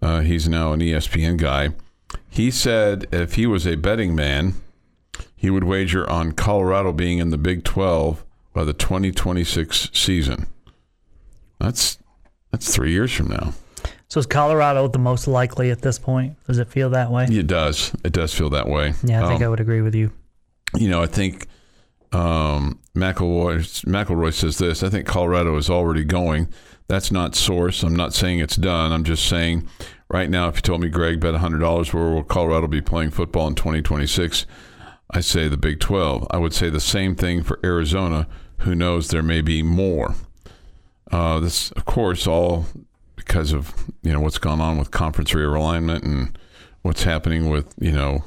[0.00, 1.70] Uh, he's now an ESPN guy.
[2.30, 4.54] He said if he was a betting man,
[5.34, 10.46] he would wager on Colorado being in the Big 12 by the 2026 season.
[11.58, 11.98] That's
[12.50, 13.52] that's three years from now.
[14.08, 16.36] So is Colorado the most likely at this point?
[16.46, 17.24] Does it feel that way?
[17.26, 17.92] It does.
[18.04, 18.94] It does feel that way.
[19.04, 20.10] Yeah, I think Um, I would agree with you.
[20.76, 21.46] you know, I think
[22.12, 24.82] um, McElroy, McElroy says this.
[24.82, 26.48] I think Colorado is already going.
[26.88, 27.82] That's not source.
[27.82, 28.92] I'm not saying it's done.
[28.92, 29.68] I'm just saying
[30.08, 33.46] right now, if you told me, Greg, bet $100 where will Colorado be playing football
[33.46, 34.46] in 2026,
[35.10, 36.26] I say the Big 12.
[36.30, 38.26] I would say the same thing for Arizona.
[38.60, 39.08] Who knows?
[39.08, 40.14] There may be more.
[41.12, 42.66] Uh, this, of course, all
[43.28, 46.36] because of you know what's gone on with conference realignment and
[46.82, 48.24] what's happening with you know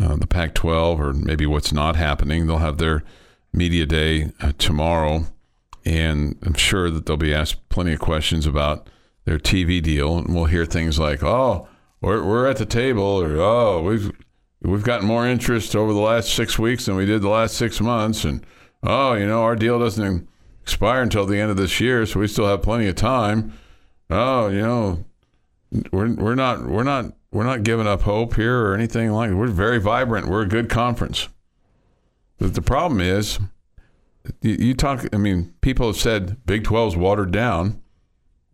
[0.00, 2.46] uh, the Pac-12 or maybe what's not happening.
[2.46, 3.04] They'll have their
[3.52, 5.26] media day uh, tomorrow,
[5.84, 8.88] and I'm sure that they'll be asked plenty of questions about
[9.24, 11.68] their TV deal, and we'll hear things like, "Oh,
[12.00, 14.10] we're we're at the table," or "Oh, we've
[14.62, 17.80] we've gotten more interest over the last six weeks than we did the last six
[17.80, 18.44] months," and
[18.82, 20.26] "Oh, you know, our deal doesn't
[20.62, 23.52] expire until the end of this year, so we still have plenty of time."
[24.12, 25.04] Oh, you know,
[25.90, 29.30] we're we're not we're not we're not giving up hope here or anything like.
[29.30, 30.28] We're very vibrant.
[30.28, 31.28] We're a good conference.
[32.38, 33.38] But the problem is,
[34.42, 35.06] you, you talk.
[35.14, 37.80] I mean, people have said Big 12's watered down.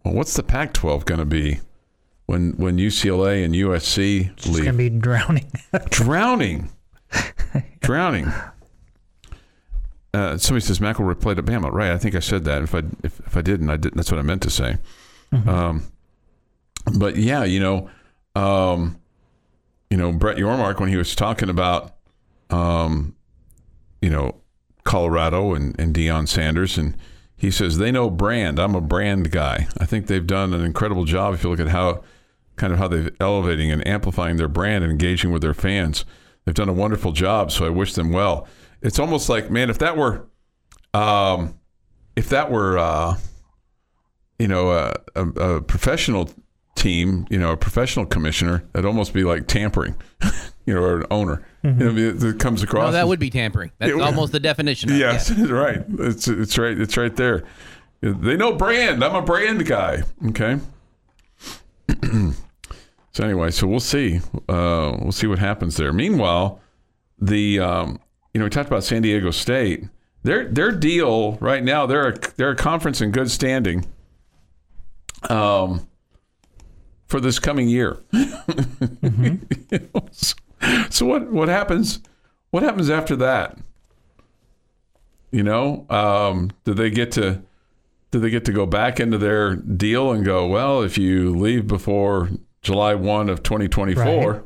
[0.04, 1.58] Well, what's the Pac-12 going to be
[2.26, 4.58] when when UCLA and USC It's leave?
[4.58, 5.50] It's going to be drowning.
[5.90, 6.70] drowning,
[7.80, 8.32] drowning.
[10.14, 11.72] Uh, somebody says McElroy played at Bama.
[11.72, 12.62] Right, I think I said that.
[12.62, 13.94] If I if, if I didn't, I did.
[13.94, 14.78] That's what I meant to say.
[15.32, 15.82] Um,
[16.98, 17.90] but yeah, you know,
[18.34, 18.98] um,
[19.90, 21.96] you know, Brett Yormark when he was talking about,
[22.50, 23.14] um,
[24.00, 24.36] you know,
[24.84, 26.96] Colorado and and Deion Sanders, and
[27.36, 28.58] he says they know brand.
[28.58, 29.68] I'm a brand guy.
[29.78, 31.34] I think they've done an incredible job.
[31.34, 32.02] If you look at how
[32.56, 36.04] kind of how they're elevating and amplifying their brand and engaging with their fans,
[36.44, 37.52] they've done a wonderful job.
[37.52, 38.46] So I wish them well.
[38.82, 40.26] It's almost like, man, if that were,
[40.94, 41.58] um,
[42.16, 43.16] if that were, uh,
[44.38, 46.30] you know, a, a, a professional
[46.74, 49.96] team, you know, a professional commissioner, it'd almost be like tampering,
[50.66, 51.44] you know, or an owner.
[51.64, 52.86] You know, it, it comes across.
[52.86, 53.72] No, that as- would be tampering.
[53.78, 54.90] That's It almost the definition.
[54.90, 55.46] Of it, Yes, yeah.
[55.50, 55.84] right.
[55.98, 56.78] It's it's right.
[56.78, 57.44] It's right there.
[58.00, 59.02] They know brand.
[59.04, 60.02] I'm a brand guy.
[60.28, 60.58] Okay.
[63.12, 64.20] so anyway, so we'll see.
[64.48, 65.92] Uh, we'll see what happens there.
[65.92, 66.60] Meanwhile,
[67.18, 67.98] the um,
[68.32, 69.84] you know we talked about San Diego State.
[70.22, 71.86] Their their deal right now.
[71.86, 73.84] They're a, they're a conference in good standing.
[75.28, 75.88] Um,
[77.06, 77.98] for this coming year.
[78.12, 80.34] You know, so,
[80.90, 82.00] so what what happens?
[82.50, 83.58] What happens after that?
[85.30, 87.42] You know, um, do they get to
[88.10, 91.66] do they get to go back into their deal and go, well, if you leave
[91.66, 92.30] before
[92.62, 94.44] July one of twenty twenty four,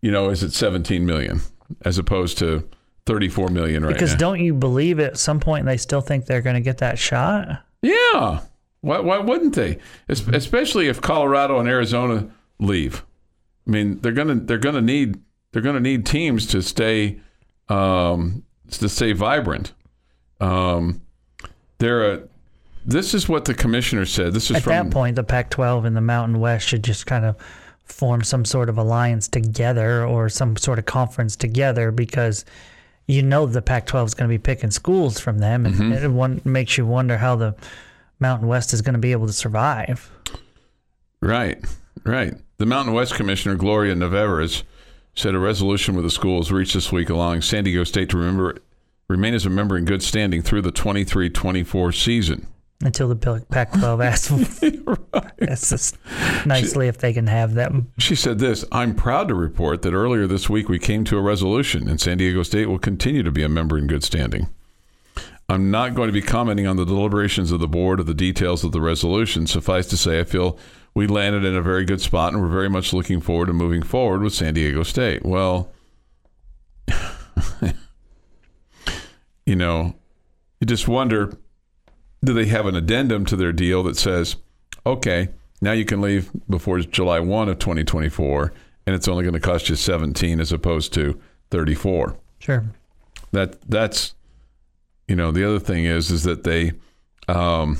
[0.00, 1.40] you know, is it seventeen million
[1.84, 2.66] as opposed to
[3.04, 4.18] thirty four million right because now?
[4.18, 7.62] don't you believe at some point they still think they're going to get that shot?
[7.82, 8.40] Yeah,
[8.82, 9.78] Why, why wouldn't they?
[10.08, 13.04] Es- Especially if Colorado and Arizona leave.
[13.66, 15.20] I mean, they're gonna they're gonna need
[15.52, 17.20] they're gonna need teams to stay
[17.68, 19.72] um, to stay vibrant.
[20.40, 21.00] Um,
[21.78, 22.22] they're a,
[22.84, 24.32] this is what the commissioner said.
[24.32, 27.24] This is At from that point, the Pac-12 and the Mountain West should just kind
[27.24, 27.36] of
[27.84, 32.44] form some sort of alliance together or some sort of conference together because
[33.06, 35.92] you know the Pac-12 is going to be picking schools from them, and Mm-hmm.
[35.92, 37.54] it one, makes you wonder how the
[38.22, 40.10] Mountain West is going to be able to survive.
[41.20, 41.62] Right,
[42.04, 42.34] right.
[42.56, 44.62] The Mountain West Commissioner, Gloria Nevarez,
[45.14, 48.56] said a resolution with the schools reached this week allowing San Diego State to remember,
[49.08, 52.46] remain as a member in good standing through the 23 24 season.
[52.80, 55.92] Until the Pac-12 asks, asks us
[56.44, 57.92] nicely if they can have them.
[57.98, 61.22] She said this I'm proud to report that earlier this week we came to a
[61.22, 64.48] resolution, and San Diego State will continue to be a member in good standing.
[65.52, 68.64] I'm not going to be commenting on the deliberations of the board or the details
[68.64, 69.46] of the resolution.
[69.46, 70.58] Suffice to say, I feel
[70.94, 73.82] we landed in a very good spot, and we're very much looking forward to moving
[73.82, 75.26] forward with San Diego State.
[75.26, 75.70] Well,
[79.44, 79.94] you know,
[80.58, 81.36] you just wonder
[82.24, 84.36] do they have an addendum to their deal that says,
[84.86, 85.28] okay,
[85.60, 88.52] now you can leave before July 1 of 2024,
[88.86, 92.64] and it's only going to cost you 17 as opposed to 34 Sure.
[93.32, 94.14] that that's
[95.08, 96.72] you know the other thing is is that they
[97.28, 97.78] um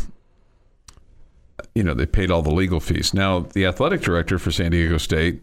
[1.74, 3.14] you know they paid all the legal fees.
[3.14, 5.42] Now the athletic director for san diego state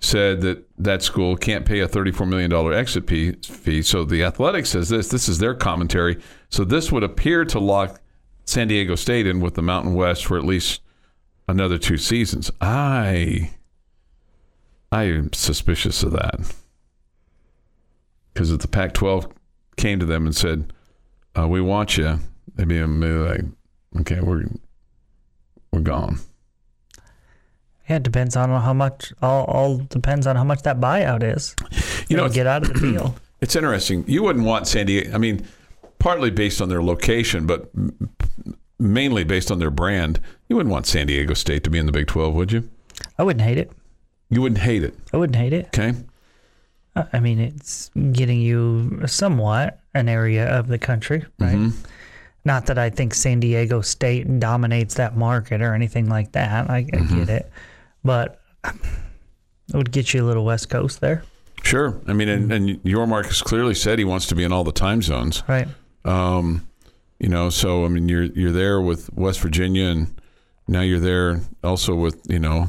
[0.00, 4.88] said that that school can't pay a $34 million exit fee, so the athletic says
[4.88, 6.20] this this is their commentary.
[6.50, 8.00] So this would appear to lock
[8.44, 10.80] san diego state in with the mountain west for at least
[11.48, 12.50] another two seasons.
[12.60, 13.50] I
[14.90, 16.54] i am suspicious of that.
[18.32, 19.32] Because if the Pac-12
[19.76, 20.72] came to them and said,
[21.38, 22.18] uh, "We want you,"
[22.54, 23.40] they'd be like,
[24.00, 24.44] "Okay, we're
[25.72, 26.18] we're gone."
[27.88, 29.12] Yeah, it depends on how much.
[29.22, 31.54] All, all depends on how much that buyout is.
[32.08, 33.14] You know, get out of the deal.
[33.40, 34.04] It's interesting.
[34.06, 35.14] You wouldn't want San Diego.
[35.14, 35.46] I mean,
[35.98, 37.70] partly based on their location, but
[38.78, 40.20] mainly based on their brand.
[40.48, 42.68] You wouldn't want San Diego State to be in the Big 12, would you?
[43.18, 43.72] I wouldn't hate it.
[44.30, 44.94] You wouldn't hate it.
[45.12, 45.66] I wouldn't hate it.
[45.66, 45.94] Okay.
[47.12, 51.54] I mean, it's getting you somewhat an area of the country, right?
[51.56, 51.76] Mm-hmm.
[52.44, 56.70] Not that I think San Diego State dominates that market or anything like that.
[56.70, 57.18] I, I Mm-hmm.
[57.18, 57.50] get it,
[58.04, 61.22] but it would get you a little West Coast there,
[61.62, 62.00] Sure.
[62.06, 65.02] I mean, and, and Yormark's clearly said he wants to be in all the time
[65.02, 65.42] zones.
[65.48, 65.66] right?
[66.04, 66.66] Um,
[67.18, 70.20] you know, so I mean, you're you're there with West Virginia, and
[70.68, 72.68] now you're there also with you know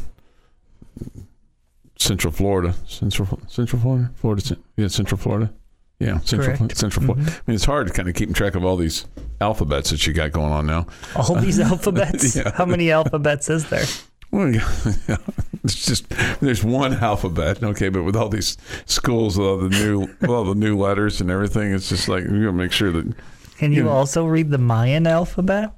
[1.97, 5.53] Central Florida, Central Central Florida, Florida, yeah, Central Florida,
[5.99, 6.77] yeah, Central Correct.
[6.77, 7.25] Central Florida.
[7.25, 7.35] Mm-hmm.
[7.39, 9.05] I mean, it's hard to kind of keep track of all these
[9.41, 10.87] alphabets that you got going on now.
[11.15, 12.35] All uh, these alphabets.
[12.35, 12.51] Yeah.
[12.55, 13.85] How many alphabets is there?
[14.31, 15.17] Well, yeah,
[15.63, 16.07] it's just
[16.39, 20.43] there's one alphabet, okay, but with all these schools, with all the new, with all
[20.45, 23.11] the new letters and everything, it's just like you gotta make sure that
[23.57, 23.91] Can you Yeah.
[23.91, 25.71] also read the Mayan alphabet?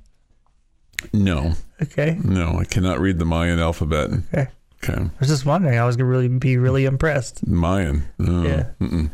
[1.14, 2.18] no, Okay.
[2.24, 4.10] no, I cannot read the Mayan alphabet.
[4.34, 4.48] Okay.
[4.84, 5.02] Okay.
[5.02, 5.78] I was just wondering.
[5.80, 7.46] I was gonna really be really impressed.
[7.48, 8.04] Mayan.
[8.18, 8.44] No.
[8.44, 8.66] Yeah.
[8.82, 9.12] Mm-mm.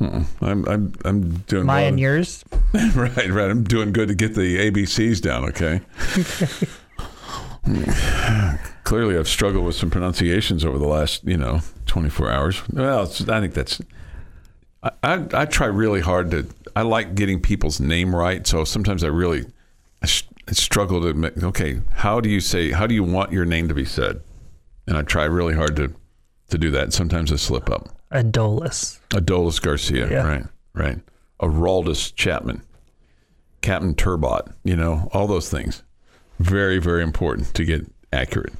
[0.00, 0.24] Mm-mm.
[0.40, 2.00] I'm I'm I'm doing Mayan well.
[2.02, 2.44] yours.
[2.72, 3.50] right, right.
[3.50, 5.44] I'm doing good to get the ABCs down.
[5.46, 5.80] Okay.
[8.84, 12.68] Clearly, I've struggled with some pronunciations over the last you know 24 hours.
[12.70, 13.80] Well, it's, I think that's.
[14.82, 16.46] I, I I try really hard to.
[16.76, 19.42] I like getting people's name right, so sometimes I really
[20.02, 21.12] I, s- I struggle to.
[21.12, 22.70] Make, okay, how do you say?
[22.70, 24.20] How do you want your name to be said?
[24.86, 25.92] And I try really hard to
[26.50, 26.92] to do that.
[26.94, 27.88] Sometimes I slip up.
[28.12, 28.98] Adolis.
[29.10, 30.26] Adolis Garcia, Yeah.
[30.26, 30.44] right,
[30.74, 30.98] right.
[31.40, 32.62] Araldus Chapman,
[33.60, 35.82] Captain Turbot, you know, all those things.
[36.38, 38.52] Very, very important to get accurate.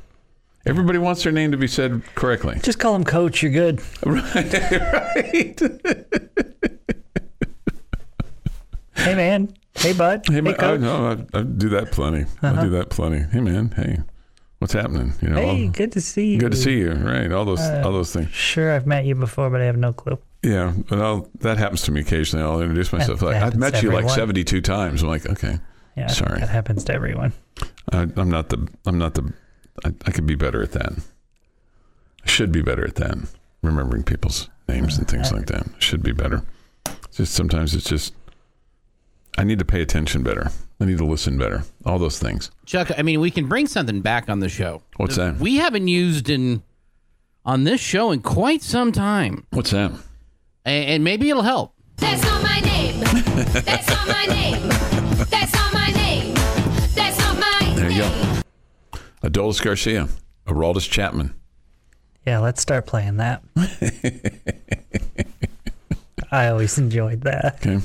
[0.67, 2.59] Everybody wants their name to be said correctly.
[2.63, 3.43] Just call him Coach.
[3.43, 3.81] You're good.
[4.05, 4.35] right.
[4.35, 5.61] Right.
[8.97, 9.55] hey man.
[9.77, 10.27] Hey bud.
[10.29, 12.27] Hey, man, I, no, I, I do that plenty.
[12.43, 12.69] I do uh-huh.
[12.71, 13.21] that plenty.
[13.31, 13.71] Hey, man.
[13.71, 14.01] Hey,
[14.59, 15.13] what's happening?
[15.23, 16.39] You know, Hey, all- good to see you.
[16.39, 16.93] good to see you.
[16.93, 17.31] Right.
[17.33, 18.31] All those, Uh, all those things.
[18.31, 20.19] Sure, I've met you before, but I have no clue.
[20.43, 22.45] Yeah, but I'll, that happens to me occasionally.
[22.45, 23.21] I'll introduce myself.
[23.21, 25.03] That Like, I've met you like seventy-two times.
[25.03, 25.59] I'm like, okay.
[25.97, 26.39] Yeah, Sorry.
[26.39, 27.33] that happens to everyone.
[27.91, 28.69] I, I'm not the.
[28.87, 29.33] I'm not the.
[29.85, 30.93] I, I could be better at that.
[32.25, 33.17] I should be better at that.
[33.63, 35.63] Remembering people's names and things like that.
[35.67, 36.43] I should be better.
[37.13, 38.15] Just sometimes it's just.
[39.39, 40.51] I need to pay attention better.
[40.81, 41.63] I need to listen better.
[41.87, 42.51] All those things.
[42.67, 44.83] Chuck, I mean, we can bring something back on the show.
[44.97, 45.37] What's that?
[45.39, 46.63] We haven't used in
[47.45, 49.91] on this show in quite some time, What's that?
[50.65, 51.73] and, and maybe it'll help.
[51.97, 53.01] That's not my name.
[53.01, 54.69] That's not my name.
[55.31, 56.35] That's not my name.
[56.95, 58.43] That's not my There you go.
[59.23, 60.09] Adolis Garcia,
[60.47, 61.35] Araldus Chapman.
[62.27, 63.43] Yeah, let's start playing that.
[66.31, 67.67] I always enjoyed that.
[67.67, 67.81] Okay.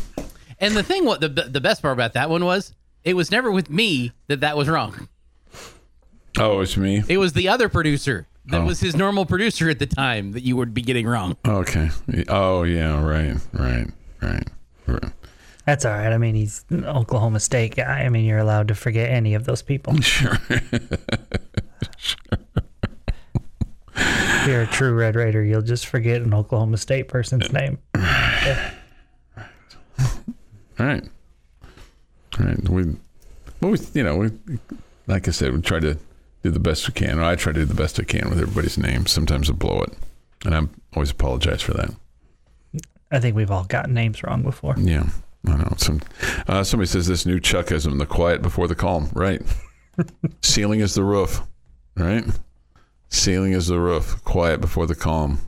[0.64, 2.74] And the thing, what the the best part about that one was,
[3.04, 5.08] it was never with me that that was wrong.
[6.40, 7.04] Oh, it's me.
[7.08, 8.66] It was the other producer that Oh.
[8.66, 11.38] was his normal producer at the time that you would be getting wrong.
[11.46, 11.90] Okay.
[12.28, 13.02] Oh, yeah.
[13.04, 13.36] Right.
[13.54, 13.88] Right.
[14.22, 14.48] Right.
[14.88, 15.12] right.
[15.66, 16.12] That's all right.
[16.12, 18.02] I mean, he's an Oklahoma State guy.
[18.04, 19.96] I mean, you're allowed to forget any of those people.
[20.02, 20.38] Sure.
[23.96, 27.78] If you're a true Red Raider, you'll just forget an Oklahoma State person's name.
[30.80, 31.04] All right.
[32.40, 32.70] All right.
[32.70, 32.96] We,
[33.62, 34.32] well, we, you know, we,
[35.08, 35.98] like I said, we try to
[36.44, 37.20] do the best we can.
[37.20, 39.12] Or I try to do the best I can with everybody's names.
[39.12, 39.94] Sometimes I blow it,
[40.46, 40.62] and I
[40.96, 41.94] always apologize for that.
[43.12, 44.76] I think we've all gotten names wrong before.
[44.78, 45.06] Yeah,
[45.48, 45.74] I know.
[45.78, 46.02] Some
[46.48, 49.10] uh, somebody says this new Chuckism: the quiet before the calm.
[49.14, 49.42] Right.
[50.42, 51.42] Ceiling is the roof.
[51.96, 52.26] Right.
[53.10, 54.24] Ceiling is the roof.
[54.24, 55.40] Quiet before the calm.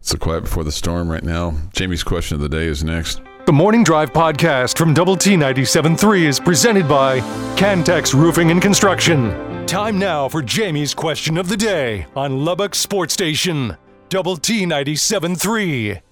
[0.00, 1.54] It's the quiet before the storm right now.
[1.72, 3.22] Jamie's question of the day is next.
[3.48, 7.20] The Morning Drive podcast from Double T 97.3 is presented by
[7.56, 9.64] Cantex Roofing and Construction.
[9.64, 13.78] Time now for Jamie's question of the day on Lubbock Sports Station.
[14.10, 16.02] Double T 97.3.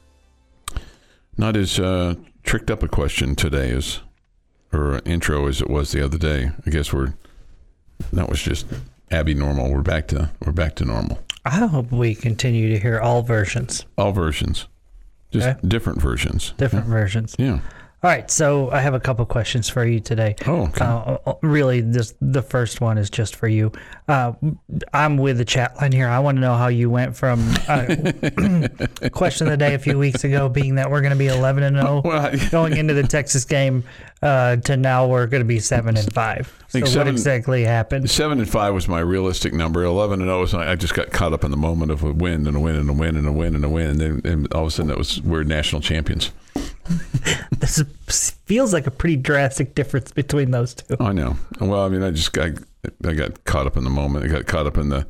[1.36, 4.00] Not as uh, tricked up a question today as,
[4.72, 6.52] or intro as it was the other day.
[6.66, 7.12] I guess we're
[8.14, 8.64] that was just
[9.10, 9.70] Abby normal.
[9.70, 11.22] We're back to we're back to normal.
[11.44, 14.68] I hope we continue to hear all versions, All versions,
[15.36, 15.68] just Okay.
[15.68, 16.52] different versions.
[16.56, 17.34] different versions.
[17.38, 17.60] Yeah.
[18.06, 20.36] All right, so I have a couple questions for you today.
[20.46, 20.84] Oh, okay.
[20.84, 23.72] Uh, really, this the first one is just for you.
[24.06, 24.34] Uh,
[24.94, 26.06] I'm with the chat line here.
[26.06, 27.96] I want to know how you went from uh,
[29.10, 31.64] question of the day a few weeks ago, being that we're going to be 11
[31.64, 33.82] and 0 Well, I- going into the Texas game,
[34.22, 36.46] uh, to now we're going to be seven and five.
[36.68, 38.08] So think what exactly happened?
[38.08, 39.82] Seven and five was my realistic number.
[39.82, 42.46] Eleven and zero was I just got caught up in the moment of a win
[42.46, 44.54] and a win and a win and a win and a win, and then and
[44.54, 46.30] all of a sudden it was we're national champions.
[47.58, 50.96] This feels like a pretty drastic difference between those two.
[51.00, 51.36] I know.
[51.60, 52.50] Well, I mean, I just got
[53.04, 54.24] I got caught up in the moment.
[54.24, 55.06] I got caught up in the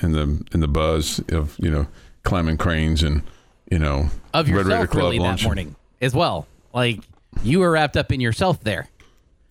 [0.00, 1.86] in the in the buzz of you know
[2.22, 3.22] climbing cranes and
[3.70, 6.46] you know Of Red Raider yourself, Club really, that morning as well.
[6.72, 7.00] Like
[7.42, 8.86] you were wrapped up in yourself there.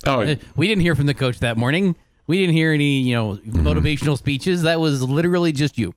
[0.06, 1.96] Oh, Uh, We didn't hear from the coach that morning.
[2.28, 3.68] We didn't hear any, you know, Mm-hmm.
[3.68, 4.62] motivational speeches.
[4.62, 5.94] That was literally just you.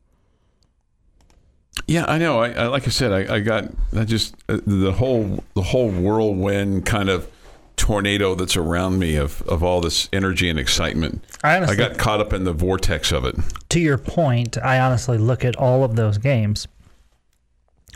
[1.87, 2.41] Yeah, I know.
[2.41, 3.65] I, I like I said, I, I got
[3.97, 7.29] I just uh, the whole the whole whirlwind kind of
[7.77, 11.25] tornado that's around me of of all this energy and excitement.
[11.43, 13.35] I honestly- I got caught up in the vortex of it.
[13.71, 16.69] to your point, I honestly look at all of those games,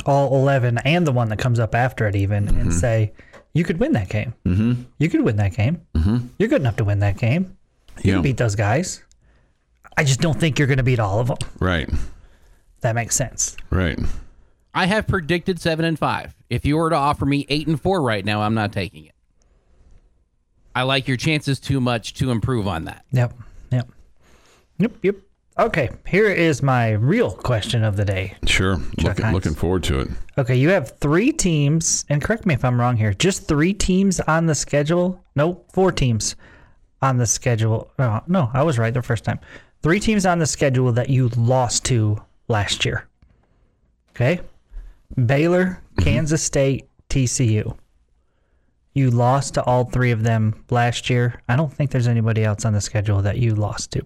[0.04, 3.12] all 11 and the one that comes up after it, even, and say,
[3.52, 4.34] you could win that game.
[4.44, 4.82] Mm-hmm.
[4.98, 5.80] You could win that game.
[5.94, 6.26] Mm-hmm.
[6.38, 7.56] You're good enough to win that game.
[8.02, 8.14] You Yeah.
[8.14, 9.02] can beat those guys.
[9.96, 11.38] I just don't think you're going to beat all of them.
[11.60, 11.88] Right,
[12.86, 13.56] That makes sense.
[13.70, 13.98] right.
[14.72, 16.36] I have predicted seven and five.
[16.48, 19.14] If you were to offer me eight and four right now, I'm not taking it.
[20.72, 23.04] I like your chances too much to improve on that.
[23.10, 23.34] Yep.
[23.72, 23.88] Yep.
[24.78, 24.92] Yep.
[25.02, 25.16] Yep.
[25.58, 25.90] Okay.
[26.06, 28.34] Here is my real question of the day.
[28.46, 28.76] Sure.
[29.02, 30.08] Looking, looking forward to it.
[30.38, 33.12] Okay, you have three teams, and correct me if I'm wrong here.
[33.14, 35.20] Just three teams on the schedule?
[35.34, 36.36] No, four teams
[37.02, 37.90] on the schedule.
[37.98, 39.40] No, no, I was right the first time.
[39.82, 43.06] Three teams on the schedule that you lost to last year.
[44.10, 44.40] Okay,
[45.26, 46.02] Baylor, mm-hmm.
[46.02, 47.76] Kansas State, TCU.
[48.94, 51.42] You lost to all three of them last year.
[51.50, 54.02] I don't think there's anybody else on the schedule that you lost to.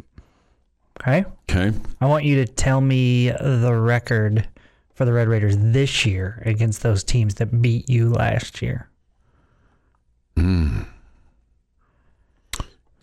[1.01, 1.25] Okay.
[1.49, 1.77] Okay.
[2.01, 4.49] I want you to tell me the record
[4.95, 8.91] for the Red Raiders this year against those teams that beat you last year.
[10.37, 10.83] Hmm.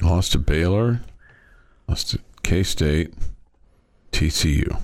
[0.01, 1.01] Lost to Baylor.
[1.87, 3.13] Lost to K State.
[4.11, 4.79] TCU.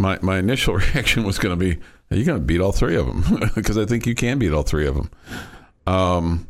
[0.00, 1.78] My my initial reaction was going to be,
[2.10, 4.52] "Are you going to beat all three of them?" Because I think you can beat
[4.52, 5.10] all three of them.
[5.86, 6.46] Um,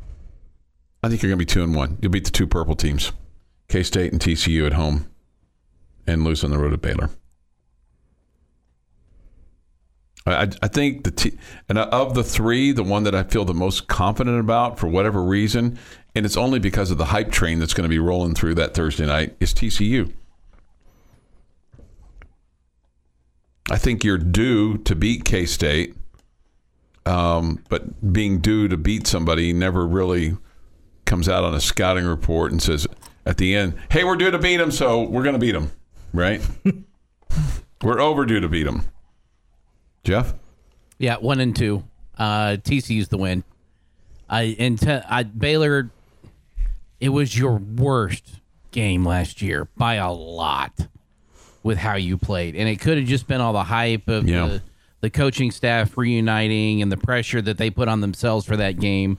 [1.03, 1.99] I think you're going to be two and one.
[2.01, 3.13] You'll beat the two purple teams,
[3.69, 5.11] K State and TCU at home,
[6.07, 7.11] and lose on the road at Baylor.
[10.27, 13.45] I, I- I think the t- and of the three, the one that I feel
[13.45, 15.79] the most confident about for whatever reason,
[16.15, 18.75] and it's only because of the hype train that's going to be rolling through that
[18.75, 20.13] Thursday night, is TCU.
[23.69, 25.95] I think you're due to beat K State,
[27.07, 30.37] um, but being due to beat somebody never really
[31.05, 32.87] comes out on a scouting report and says
[33.27, 35.71] at the end, "Hey, we're due to beat them, so we're going to beat them."
[36.13, 36.41] Right?
[37.83, 38.85] we're overdue to beat them.
[40.05, 40.35] Jeff.
[40.99, 41.85] Yeah, one and two.
[42.19, 43.45] Uh, TCU's the win.
[44.29, 45.91] I and te- I, Baylor.
[47.01, 48.41] it was your worst
[48.71, 50.89] game last year by a lot
[51.63, 52.57] with how you played.
[52.57, 54.47] And it could have just been all the hype of Yeah.
[54.47, 54.63] the,
[55.01, 59.19] the coaching staff reuniting and the pressure that they put on themselves for that game.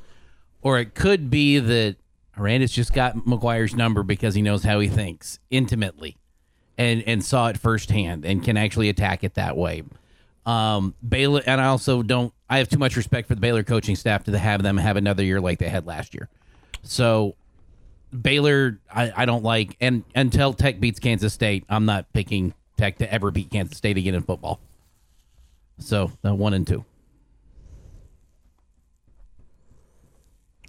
[0.61, 1.95] Or it could be that
[2.37, 6.17] Aranda's just got McGuire's number because he knows how he thinks intimately
[6.77, 9.83] and, and saw it firsthand and can actually attack it that way.
[10.45, 13.95] Um, Baylor, and I also don't, I have too much respect for the Baylor coaching
[13.95, 16.29] staff to have them have another year like they had last year.
[16.83, 17.35] So
[18.19, 22.97] Baylor, I, I don't like, and until Tech beats Kansas State, I'm not picking Tech
[22.97, 24.59] to ever beat Kansas State again in football.
[25.79, 26.85] So uh, one and two.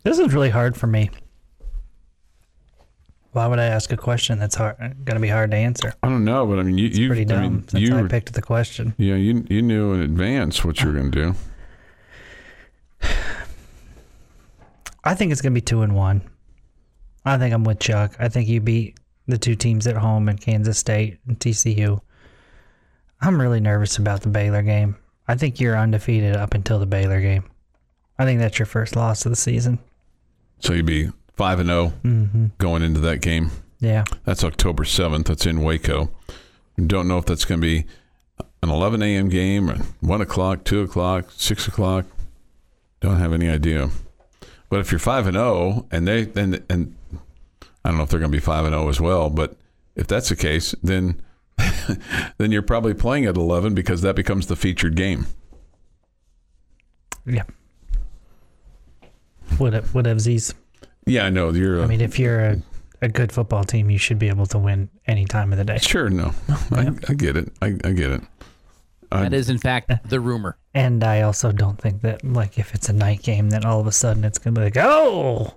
[0.05, 1.11] This is really hard for me.
[3.33, 5.95] Why would I ask a question that's hard, going to be hard to answer?
[6.03, 8.07] I don't know, but I mean, you, you, Pretty dumb I mean, since you, I
[8.07, 8.95] picked the question.
[8.99, 11.35] yeah, you, you knew in advance what you were going to do.
[15.05, 16.21] I think it's going to be two and one.
[17.25, 18.15] I think I'm with Chuck.
[18.19, 18.99] I think you beat
[19.29, 22.01] the two teams at home in Kansas State and TCU.
[23.21, 24.97] I'm really nervous about the Baylor game.
[25.29, 27.45] I think you're undefeated up until the Baylor game.
[28.19, 29.79] I think that's your first loss of the season.
[30.59, 32.47] So you'd be five and zero Mm-hmm.
[32.59, 33.51] going into that game.
[33.81, 34.05] Yeah.
[34.25, 35.27] That's October seventh.
[35.29, 36.11] That's in Waco.
[36.85, 37.85] Don't know if that's going to be
[38.63, 39.29] an 11 a.m.
[39.29, 42.07] game or one o'clock, two o'clock, six o'clock.
[43.01, 43.91] Don't have any idea.
[44.69, 46.95] But if you're five and zero, and they and and
[47.85, 49.31] I don't know if they're going to be five and zero as well.
[49.31, 49.57] But
[49.97, 51.21] if that's the case, then
[52.39, 55.27] then you're probably playing at 11 because that becomes the featured game.
[57.27, 57.45] Yeah.
[59.59, 60.55] What whatevsies.
[61.07, 61.81] Yeah, I know you're.
[61.81, 62.63] A, I mean, if you're a,
[63.03, 65.79] a good football team, you should be able to win any time of the day.
[65.79, 66.33] sure, no,
[66.71, 67.53] I, I get it.
[67.61, 68.23] I, I get it.
[69.13, 70.57] I- That is, in fact, the rumor.
[70.75, 73.87] And I also don't think that, like, if it's a night game, then all of
[73.87, 75.55] a sudden it's going to be like, oh,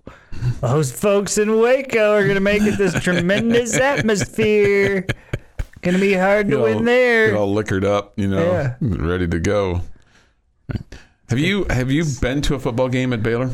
[0.61, 5.05] those folks in Waco are going to make it this tremendous atmosphere.
[5.81, 7.27] Going to be hard to all- win there.
[7.31, 8.75] Get all liquored up, you know, Yeah.
[8.81, 9.81] ready to go.
[11.29, 13.51] Have you have you been to a football game at Baylor?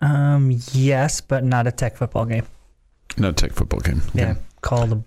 [0.00, 2.46] Um, yes, but not a tech football game.
[3.16, 4.02] No tech football game.
[4.12, 4.40] Yeah, Okay.
[4.60, 5.04] called a,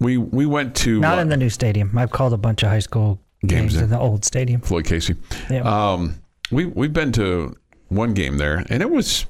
[0.00, 1.96] We we went to not uh, in the new stadium.
[1.96, 4.60] I've called a bunch of high school Games games, in the old stadium.
[4.60, 5.14] Floyd Casey.
[5.50, 5.62] Yeah.
[5.62, 6.16] Um,
[6.50, 7.56] we we've been to
[7.88, 9.26] one game there, and it was.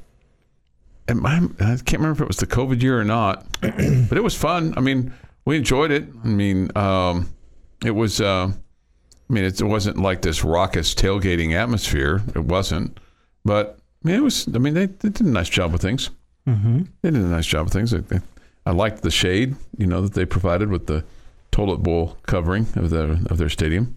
[1.09, 4.23] it might- I can't remember if it was the COVID year or not, but it
[4.23, 4.73] was fun.
[4.77, 5.13] I mean,
[5.45, 6.05] we enjoyed it.
[6.25, 7.29] I mean, um,
[7.85, 8.21] it was.
[8.21, 8.51] Uh,
[9.29, 12.23] I mean, it wasn't like this raucous tailgating atmosphere.
[12.35, 12.99] It wasn't,
[13.45, 14.47] but I mean, it was.
[14.55, 16.11] I mean, they, they did a nice job of things.
[16.47, 16.83] mm-hmm.
[17.03, 17.91] They did a nice job of things.
[17.91, 18.21] They, they,
[18.67, 21.05] I liked the shade, you know, that they provided with the
[21.51, 23.97] toilet bowl covering of their of their stadium.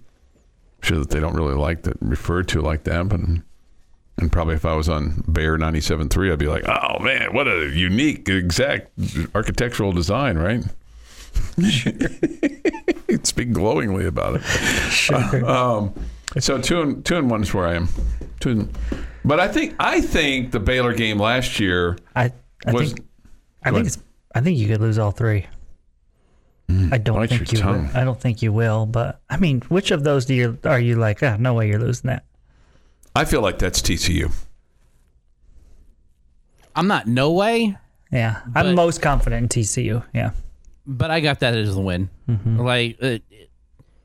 [0.79, 4.55] I'm sure that they don't really like that referred to like that, but and probably
[4.55, 8.89] if I was on Bear 97.3, I'd be like, oh man, what a unique, exact
[9.35, 10.63] architectural design, right?
[13.23, 14.41] Speak glowingly about it.
[14.89, 15.45] Sure.
[15.45, 15.93] Um,
[16.39, 17.89] so two and two and one is where I am.
[18.39, 18.77] Two and,
[19.23, 22.31] but I think I think the Baylor game last year I,
[22.65, 23.07] I was think
[23.63, 23.85] I think ahead.
[23.87, 23.97] it's
[24.37, 25.47] I think you could lose all three.
[26.91, 27.87] I don't think you will.
[27.93, 30.95] I don't think you will, but I mean, which of those do you are you
[30.97, 32.23] like, ah, no way you're losing that?
[33.15, 34.31] I feel like that's TCU.
[36.75, 37.77] I'm not no way,
[38.11, 38.41] Yeah.
[38.47, 40.03] But- I'm most confident in TCU.
[40.13, 40.31] Yeah.
[40.85, 42.09] but I got that as a win.
[42.45, 43.17] Like, uh,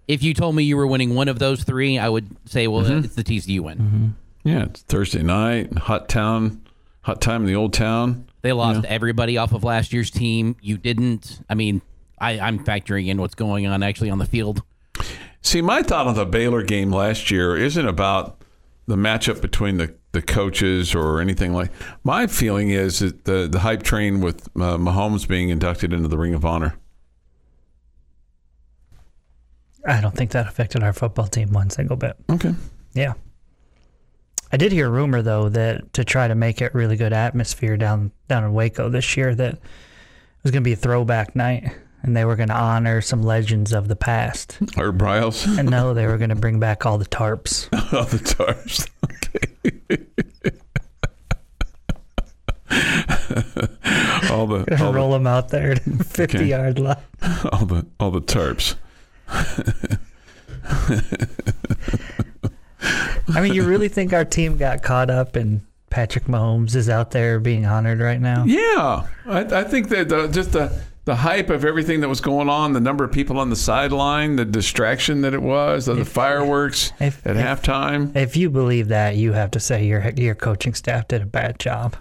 [0.08, 2.84] if you told me you were winning one of those three, I would say, well,
[2.86, 4.14] it's the TCU win.
[4.44, 6.62] Yeah, it's Thursday night, hot town,
[7.02, 8.26] hot time in the old town.
[8.42, 10.56] They lost everybody off of last year's team.
[10.60, 11.40] You didn't.
[11.48, 11.80] I mean,
[12.18, 14.62] I, I'm factoring in what's going on actually on the field.
[15.42, 18.42] See, my thought on the Baylor game last year isn't about
[18.86, 21.70] the matchup between the, the coaches or anything like.
[22.04, 26.18] My feeling is that the the hype train with uh, Mahomes being inducted into the
[26.18, 26.74] Ring of Honor.
[29.86, 32.16] I don't think that affected our football team one single bit.
[32.30, 32.54] Okay.
[32.94, 33.14] Yeah.
[34.52, 37.76] I did hear a rumor though that to try to make it really good atmosphere
[37.76, 39.60] down down in Waco this year that it
[40.42, 41.72] was going to be a throwback night
[42.02, 44.58] and they were going to honor some legends of the past.
[44.76, 45.46] Art Briles.
[45.58, 47.68] And no, they were going to bring back all the tarps.
[47.92, 48.88] all the tarps.
[49.04, 49.48] Okay.
[54.32, 56.44] all the all the, roll them out there at 50 Okay.
[56.46, 56.96] yard line.
[57.52, 58.74] all the all the tarps.
[63.28, 67.10] I mean, you really think our team got caught up in Patrick Mahomes is out
[67.10, 68.44] there being honored right now?
[68.44, 72.48] Yeah, I, I think that the, just the the hype of everything that was going
[72.48, 76.04] on, the number of people on the sideline, the distraction that it was, the, the
[76.04, 78.14] fireworks if- at if- halftime.
[78.16, 81.58] If you believe that, you have to say your your coaching staff did a bad
[81.58, 81.96] job.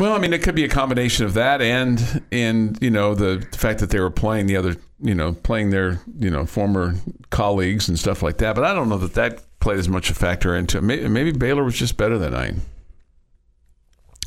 [0.00, 3.46] Well, I mean, it could be a combination of that and and you know the
[3.56, 6.94] fact that they were playing the other, you know, playing their you know former
[7.28, 8.54] colleagues and stuff like that.
[8.54, 10.80] But I don't know that that played as much a factor into it.
[10.82, 12.54] Maybe, maybe Baylor was just better that night.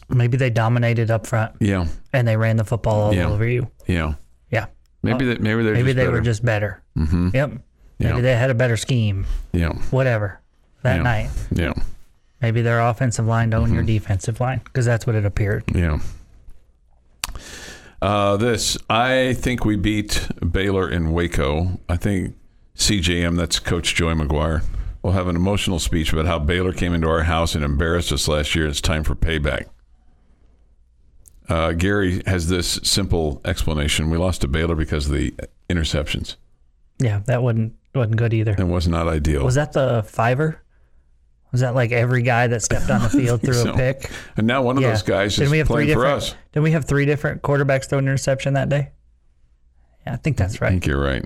[0.09, 3.29] Maybe they dominated up front Yeah, and they ran the football all Yeah.
[3.29, 3.69] over you.
[3.87, 4.13] yeah.
[4.51, 4.67] Yeah.
[5.01, 6.11] Maybe that maybe they're Maybe just they better.
[6.11, 6.83] were just better.
[6.95, 7.29] Mm-hmm.
[7.33, 7.49] Yep.
[7.49, 8.21] Maybe Yeah.
[8.21, 9.25] they had a better scheme.
[9.53, 10.39] yeah Whatever.
[10.83, 11.01] That Yeah.
[11.03, 11.29] night.
[11.51, 11.73] yeah
[12.43, 13.73] Maybe their offensive line owned Mm-hmm.
[13.75, 15.63] your defensive line because that's what it appeared.
[15.73, 15.99] yeah.
[18.01, 21.79] Uh, this I think we beat Baylor in Waco.
[21.87, 22.35] I think
[22.75, 24.61] CJM, that's Coach Joey McGuire,
[25.01, 28.27] will have an emotional speech about how Baylor came into our house and embarrassed us
[28.27, 28.67] last year.
[28.67, 29.67] It's time for payback.
[31.47, 35.33] Uh, Gary has this simple explanation: We lost to Baylor because of the
[35.69, 36.35] interceptions.
[36.99, 38.55] Yeah, that wasn't wasn't good either.
[38.57, 39.45] It was not ideal.
[39.45, 40.59] Was that the fiver?
[41.53, 43.71] Was that like every guy that stepped on the field threw so.
[43.73, 44.09] a pick?
[44.35, 44.89] and now one of yeah.
[44.89, 46.17] those guys Didn't is we have three playing for different?
[46.23, 46.35] us.
[46.51, 48.89] Didn't we have three different quarterbacks throw an interception that day?
[50.05, 50.67] Yeah, I think that's right.
[50.67, 51.23] I think you're right.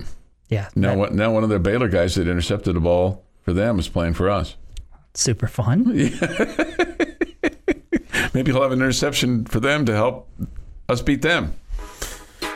[0.50, 3.80] Yeah, Now, that- now one of the Baylor guys that intercepted the ball for them
[3.80, 4.56] is playing for us.
[5.14, 5.86] super fun.
[5.96, 6.94] Yeah.
[8.34, 10.30] Maybe he'll have an interception for them to help
[10.90, 11.56] us beat them.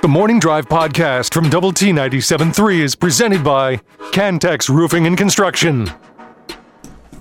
[0.01, 3.77] The Morning Drive podcast from Double T 97.3 is presented by
[4.11, 5.89] Cantex Roofing and Construction.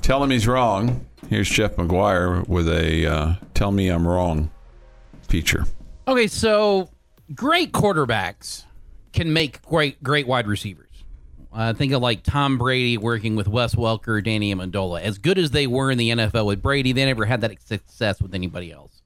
[0.03, 1.07] Tell him he's wrong.
[1.29, 4.51] Here's Jeff McGuire with a uh, "Tell me I'm wrong"
[5.29, 5.65] feature.
[6.09, 6.91] Okay, so
[7.35, 8.65] great quarterbacks
[9.13, 10.87] can make great great wide receivers.
[11.53, 15.01] Uh, think of like Tom Brady working with Wes Welker, Danny Amendola.
[15.01, 18.23] As good as they were in the NFL with Brady, they never had that success
[18.23, 19.03] with anybody else.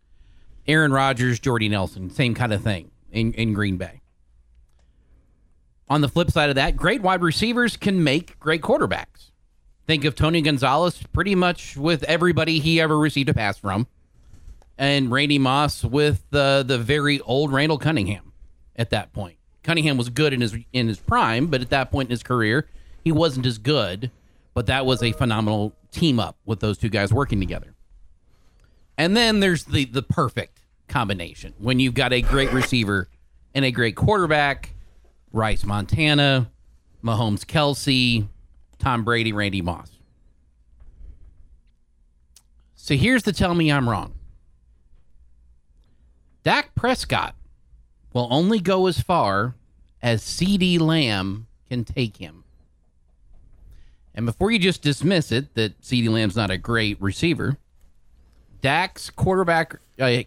[0.66, 4.03] Aaron Rodgers, Jordy Nelson, same kind of thing in, in Green Bay.
[5.88, 9.30] On the flip side of that, great wide receivers can make great quarterbacks.
[9.87, 13.87] Think of Tony Gonzalez pretty much with everybody he ever received a pass from
[14.78, 18.32] and Randy Moss with the the very old Randall Cunningham
[18.76, 19.37] at that point.
[19.62, 22.68] Cunningham was good in his in his prime, but at that point in his career,
[23.03, 24.11] he wasn't as good.
[24.53, 27.74] But that was a phenomenal team up with those two guys working together.
[28.97, 33.09] And then there's the the perfect combination when you've got a great receiver
[33.55, 34.74] and a great quarterback,
[35.32, 36.51] Rice Montana,
[37.03, 38.28] Mahomes Kelsey,
[38.78, 39.90] Tom Brady, Randy Moss.
[42.74, 44.14] So here's the tell me I'm wrong.
[46.42, 47.34] Dak Prescott
[48.12, 49.54] will only go as far
[50.02, 52.44] as CeeDee Lamb can take him.
[54.14, 57.56] And before you just dismiss it that CeeDee Lamb's not a great receiver,
[58.60, 60.22] Dak's quarterback, uh,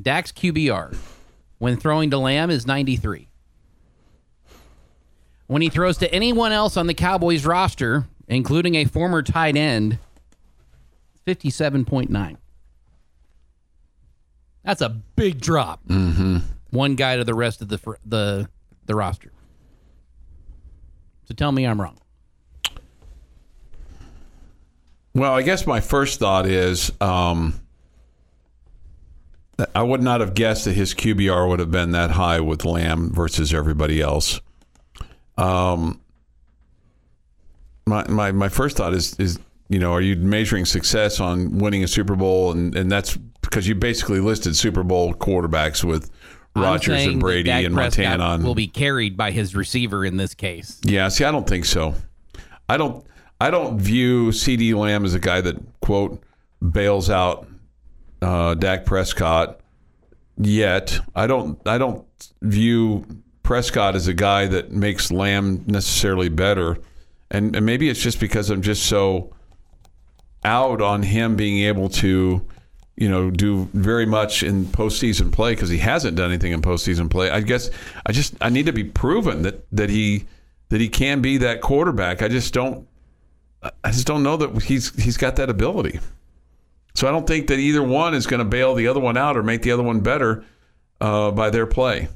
[0.00, 0.96] Dak's QBR
[1.58, 3.29] when throwing to Lamb is 93.
[5.50, 9.98] When he throws to anyone else on the Cowboys roster, including a former tight end,
[11.26, 12.36] 57.9.
[14.62, 15.84] That's a big drop.
[15.88, 16.36] Mm-hmm.
[16.70, 18.48] One guy to the rest of the fr- the
[18.86, 19.32] the roster.
[21.24, 21.98] So tell me I'm wrong.
[25.16, 27.60] Well, I guess my first thought is um,
[29.74, 33.10] I would not have guessed that his QBR would have been that high with Lamb
[33.12, 34.40] versus everybody else.
[35.40, 36.00] Um,
[37.86, 39.38] my my my first thought is is
[39.68, 43.66] you know are you measuring success on winning a Super Bowl and and that's because
[43.66, 46.10] you basically listed Super Bowl quarterbacks with
[46.54, 50.80] Rodgers and Brady and Prescott Montana will be carried by his receiver in this case.
[50.84, 51.94] Yeah, see, I don't think so.
[52.68, 53.04] I don't.
[53.40, 56.22] I don't view CeeDee Lamb as a guy that quote
[56.70, 57.48] bails out
[58.20, 59.60] uh, Dak Prescott
[60.36, 60.98] yet.
[61.14, 61.58] I don't.
[61.66, 62.04] I don't
[62.42, 63.06] view
[63.50, 66.78] Prescott is a guy that makes Lamb necessarily better,
[67.32, 69.34] and, and maybe it's just because I'm just so
[70.44, 72.46] out on him being able to,
[72.96, 77.10] you know, do very much in postseason play because he hasn't done anything in postseason
[77.10, 77.28] play.
[77.28, 77.70] I guess
[78.06, 80.26] I just I need to be proven that that he
[80.68, 82.22] that he can be that quarterback.
[82.22, 82.86] I just don't
[83.82, 85.98] I just don't know that he's he's got that ability.
[86.94, 89.36] So I don't think that either one is going to bail the other one out
[89.36, 90.44] or make the other one better
[91.00, 92.10] uh, by their play.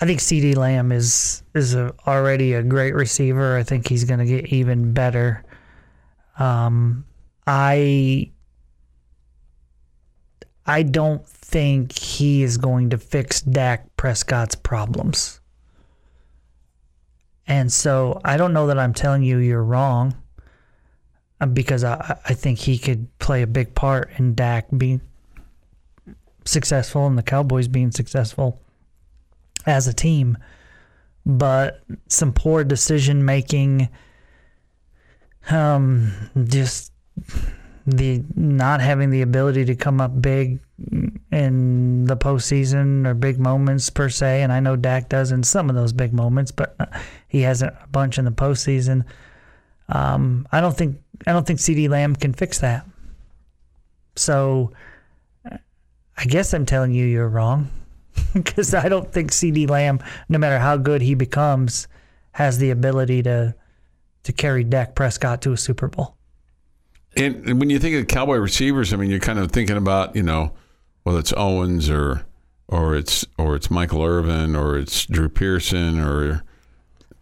[0.00, 3.56] I think CeeDee Lamb is is a, already a great receiver.
[3.56, 5.44] I think he's going to get even better.
[6.38, 7.04] Um,
[7.46, 8.30] I
[10.66, 15.40] I don't think he is going to fix Dak Prescott's problems.
[17.48, 20.14] And so I don't know that I'm telling you you're wrong
[21.40, 25.00] uh, because I, I think he could play a big part in Dak being
[26.44, 28.60] successful and the Cowboys being successful
[29.68, 30.36] as a team.
[31.24, 33.88] But some poor decision making,
[35.50, 36.12] um,
[36.44, 36.90] just
[37.86, 40.58] the not having the ability to come up big
[41.30, 45.68] in the postseason or big moments per se, and I know Dak does in some
[45.68, 46.76] of those big moments, but
[47.28, 49.04] he hasn't a bunch in the postseason.
[49.90, 52.86] Um, I don't think I don't think CeeDee Lamb can fix that.
[54.16, 54.72] So
[55.44, 57.70] I guess I'm telling you you're wrong
[58.34, 61.88] because I don't think CeeDee Lamb, no matter how good he becomes,
[62.32, 63.54] has the ability to
[64.24, 66.14] to carry Dak Prescott to a Super Bowl.
[67.16, 70.14] And, and when you think of Cowboy receivers, I mean, you're kind of thinking about
[70.14, 70.52] you know
[71.02, 72.26] whether it's Owens or
[72.68, 76.44] or it's or it's Michael Irvin or it's Drew Pearson or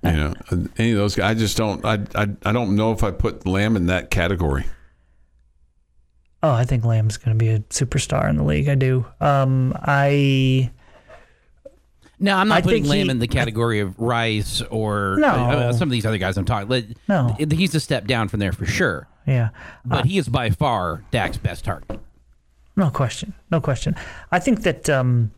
[0.03, 0.35] you know
[0.77, 1.31] any of those guys.
[1.31, 1.85] I just don't.
[1.85, 4.67] I I, I don't know if I put Lamb in that category.
[6.43, 8.69] Oh, I think Lamb's going to be a superstar in the league.
[8.69, 9.07] I do.
[9.21, 10.71] Um, I
[12.19, 15.29] No, I'm not I putting Lamb he- in the category of Rice or No.
[15.29, 16.69] uh, some of these other guys I'm talking.
[16.69, 17.37] Like, No.
[17.51, 19.07] he's a step down from there for sure.
[19.27, 19.51] yeah.
[19.85, 22.01] But he is by far Dak's best target.
[22.77, 23.35] No question.
[23.51, 23.97] No question.
[24.33, 25.31] I think that um,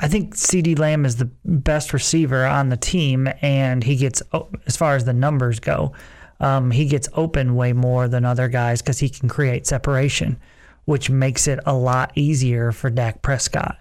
[0.00, 4.22] I think CeeDee Lamb is the best receiver on the team, and he gets
[4.66, 5.92] as far as the numbers go,
[6.40, 10.36] um, he gets open way more than other guys because he can create separation,
[10.84, 13.78] which makes it a lot easier for Dak Prescott.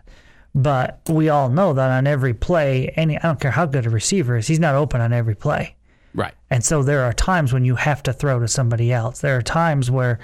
[0.56, 3.90] But we all know that on every play, any I don't care how good a
[3.90, 5.76] receiver is, he's not open on every play.
[6.14, 6.34] Right.
[6.50, 9.22] And so there are times when you have to throw to somebody else.
[9.22, 10.20] There are times where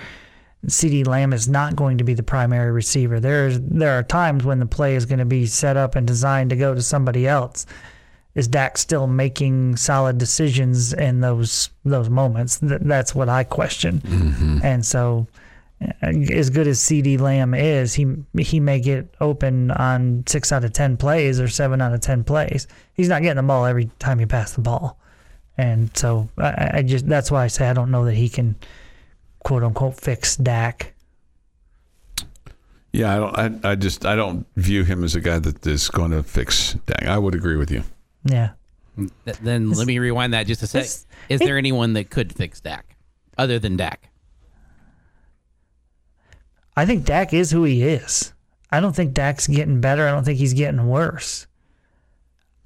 [0.67, 3.19] CeeDee Lamb is not going to be the primary receiver.
[3.19, 6.49] There's there are times when the play is going to be set up and designed
[6.49, 7.65] to go to somebody else.
[8.35, 12.59] Is Dak still making solid decisions in those those moments?
[12.59, 13.99] Th- that's what I question.
[13.99, 14.59] Mm-hmm.
[14.63, 15.27] And so,
[16.01, 18.07] as good as CeeDee Lamb is, he
[18.37, 22.23] he may get open on six out of ten plays or seven out of ten
[22.23, 22.67] plays.
[22.93, 24.99] He's not getting the ball every time you pass the ball.
[25.57, 28.55] And so I, I just that's why I say I don't know that he can
[29.39, 30.93] quote unquote fix Dak.
[32.91, 33.65] Yeah, I don't.
[33.65, 36.73] I, I just I don't view him as a guy that is going to fix
[36.85, 37.05] Dak.
[37.05, 37.83] I would agree with you.
[38.25, 38.51] Yeah.
[38.97, 40.85] Th- then let me rewind that just a sec.
[41.29, 42.95] Is there anyone that could fix Dak
[43.37, 44.08] other than Dak?
[46.79, 48.33] I think Dak is who he is.
[48.71, 50.07] I don't think Dak's getting better.
[50.07, 51.45] I don't think he's getting worse.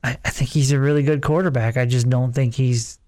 [0.03, 1.77] I, I think he's a really good quarterback.
[1.77, 2.99] I just don't think he's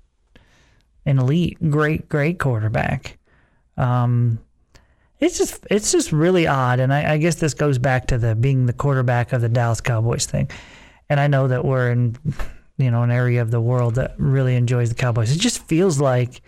[1.06, 3.20] an elite, great, great quarterback.
[3.78, 4.40] Um,
[5.20, 8.34] it's just it's just really odd, and I, I guess this goes back to the
[8.34, 10.50] being the quarterback of the Dallas Cowboys thing.
[11.08, 12.18] And I know that we're in,
[12.78, 15.36] you know, an area of the world that really enjoys the Cowboys.
[15.36, 16.42] It just feels like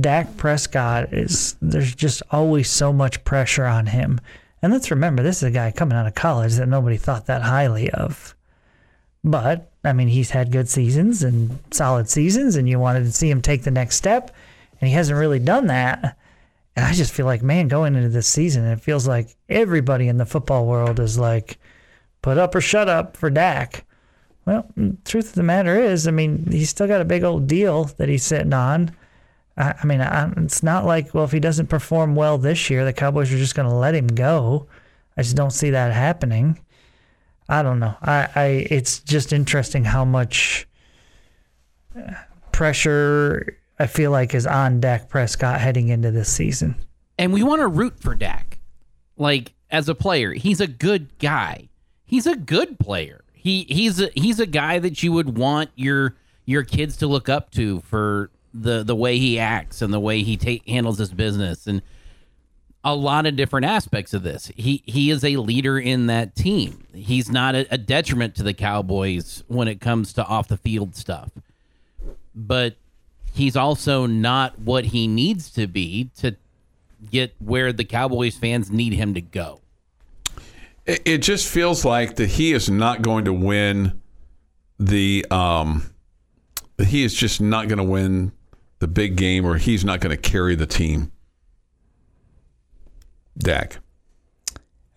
[0.00, 4.20] Dak Prescott is there's just always so much pressure on him.
[4.62, 7.42] And let's remember this is a guy coming out of college that nobody thought that
[7.42, 8.34] highly of.
[9.22, 13.30] But I mean, he's had good seasons and solid seasons and you wanted to see
[13.30, 14.34] him take the next step
[14.80, 16.16] and he hasn't really done that.
[16.74, 20.18] And I just feel like, man, going into this season, it feels like everybody in
[20.18, 21.58] the football world is like,
[22.20, 23.84] put up or shut up for Dak.
[24.44, 27.46] Well, mm, truth of the matter is, I mean, he's still got a big old
[27.46, 28.94] deal that he's sitting on.
[29.56, 32.84] I, I mean, I, it's not like, well, if he doesn't perform well this year,
[32.84, 34.66] the Cowboys are just going to let him go.
[35.16, 36.60] I just don't see that happening.
[37.48, 37.94] I don't know.
[38.02, 40.66] I, I it's just interesting how much
[41.96, 42.12] uh,
[42.52, 46.76] pressure I feel like is on Dak Prescott heading into this season.
[47.18, 48.58] And we want to root for Dak.
[49.16, 51.68] Like as a player, he's a good guy.
[52.04, 53.24] He's a good player.
[53.32, 57.28] He he's a he's a guy that you would want your your kids to look
[57.28, 58.30] up to for
[58.60, 61.82] the the way he acts and the way he ta- handles his business and
[62.86, 64.52] a lot of different aspects of this.
[64.56, 66.86] He he is a leader in that team.
[66.94, 70.94] He's not a, a detriment to the Cowboys when it comes to off the field
[70.94, 71.30] stuff.
[72.32, 72.76] But
[73.32, 76.36] he's also not what he needs to be to
[77.10, 79.60] get where the Cowboys fans need him to go.
[80.84, 84.00] It, it just feels like that he is not going to win
[84.78, 85.26] the.
[85.30, 85.90] Um,
[86.78, 88.30] he is just not going to win
[88.78, 91.12] the big game, or he's not going to carry the team.
[93.38, 93.78] Dak.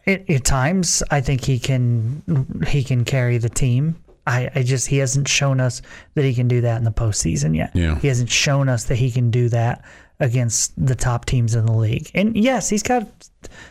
[0.08, 4.02] At, at times, I think he can he can carry the team.
[4.26, 5.82] I, I just he hasn't shown us
[6.14, 7.76] that he can do that in the postseason yet.
[7.76, 7.98] Yeah.
[8.00, 9.84] He hasn't shown us that he can do that
[10.20, 12.12] against the top teams in the league.
[12.14, 13.08] And yes, he's got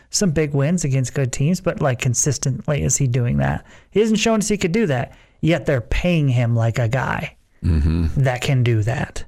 [0.09, 3.65] some big wins against good teams, but like consistently is he doing that?
[3.91, 5.15] He hasn't shown us he could do that.
[5.41, 8.07] Yet they're paying him like a guy mm-hmm.
[8.23, 9.23] that can do that.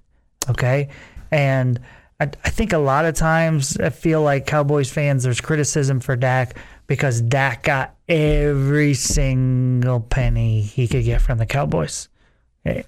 [0.51, 0.89] Okay.
[1.31, 1.79] And
[2.19, 6.15] I, I think a lot of times I feel like Cowboys fans, there's criticism for
[6.15, 12.09] Dak because Dak got every single penny he could get from the Cowboys.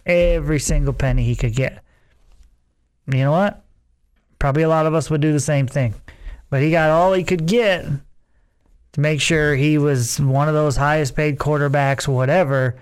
[0.06, 1.84] Every single penny he could get.
[3.08, 3.64] You know what?
[4.40, 5.94] Probably a lot of us would do the same thing.
[6.50, 7.86] but he got all he could get
[8.92, 12.76] to make sure he was one of those highest paid quarterbacks, whatever,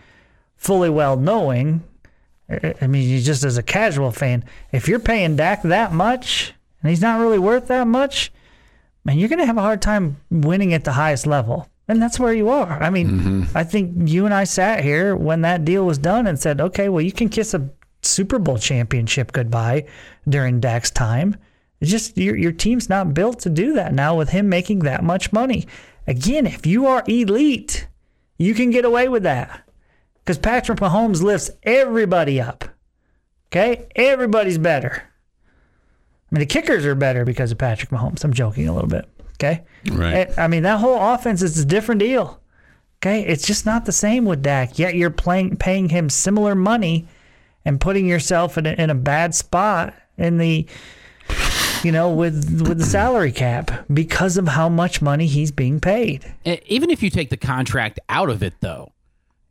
[0.57, 1.81] fully well knowing.
[2.81, 7.01] I mean, just as a casual fan, if you're paying Dak that much and he's
[7.01, 8.31] not really worth that much,
[9.05, 11.67] man, you're going to have a hard time winning at the highest level.
[11.87, 12.81] And that's where you are.
[12.81, 13.57] I mean, mm-hmm.
[13.57, 16.89] I think you and I sat here when that deal was done and said, okay,
[16.89, 17.69] well, you can kiss a
[18.01, 19.87] Super Bowl championship goodbye
[20.27, 21.35] during Dak's time.
[21.79, 25.03] It's just your, your team's not built to do that now with him making that
[25.03, 25.67] much money.
[26.07, 27.87] Again, if you are elite,
[28.37, 29.67] you can get away with that
[30.23, 32.65] because Patrick Mahomes lifts everybody up.
[33.47, 33.87] Okay?
[33.95, 35.03] Everybody's better.
[36.31, 38.23] I mean, the kickers are better because of Patrick Mahomes.
[38.23, 39.09] I'm joking a little bit.
[39.35, 39.63] Okay?
[39.91, 40.29] Right.
[40.37, 42.39] I mean, that whole offense is a different deal.
[42.99, 43.25] Okay?
[43.25, 44.79] It's just not the same with Dak.
[44.79, 47.07] Yet you're playing, paying him similar money
[47.65, 50.67] and putting yourself in a, in a bad spot in the
[51.83, 56.31] you know, with with the salary cap because of how much money he's being paid.
[56.45, 58.91] Even if you take the contract out of it, though,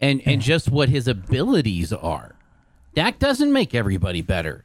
[0.00, 2.34] and and just what his abilities are,
[2.94, 4.64] Dak doesn't make everybody better.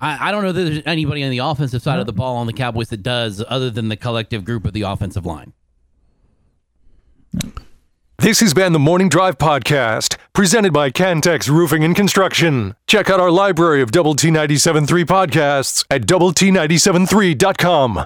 [0.00, 2.46] I, I don't know that there's anybody on the offensive side of the ball on
[2.46, 5.52] the Cowboys that does, other than the collective group of the offensive line.
[8.18, 12.74] This has been the Morning Drive Podcast, presented by Cantex Roofing and Construction.
[12.86, 17.98] Check out our library of Double T 97.3 podcasts at Double T 97.3.com.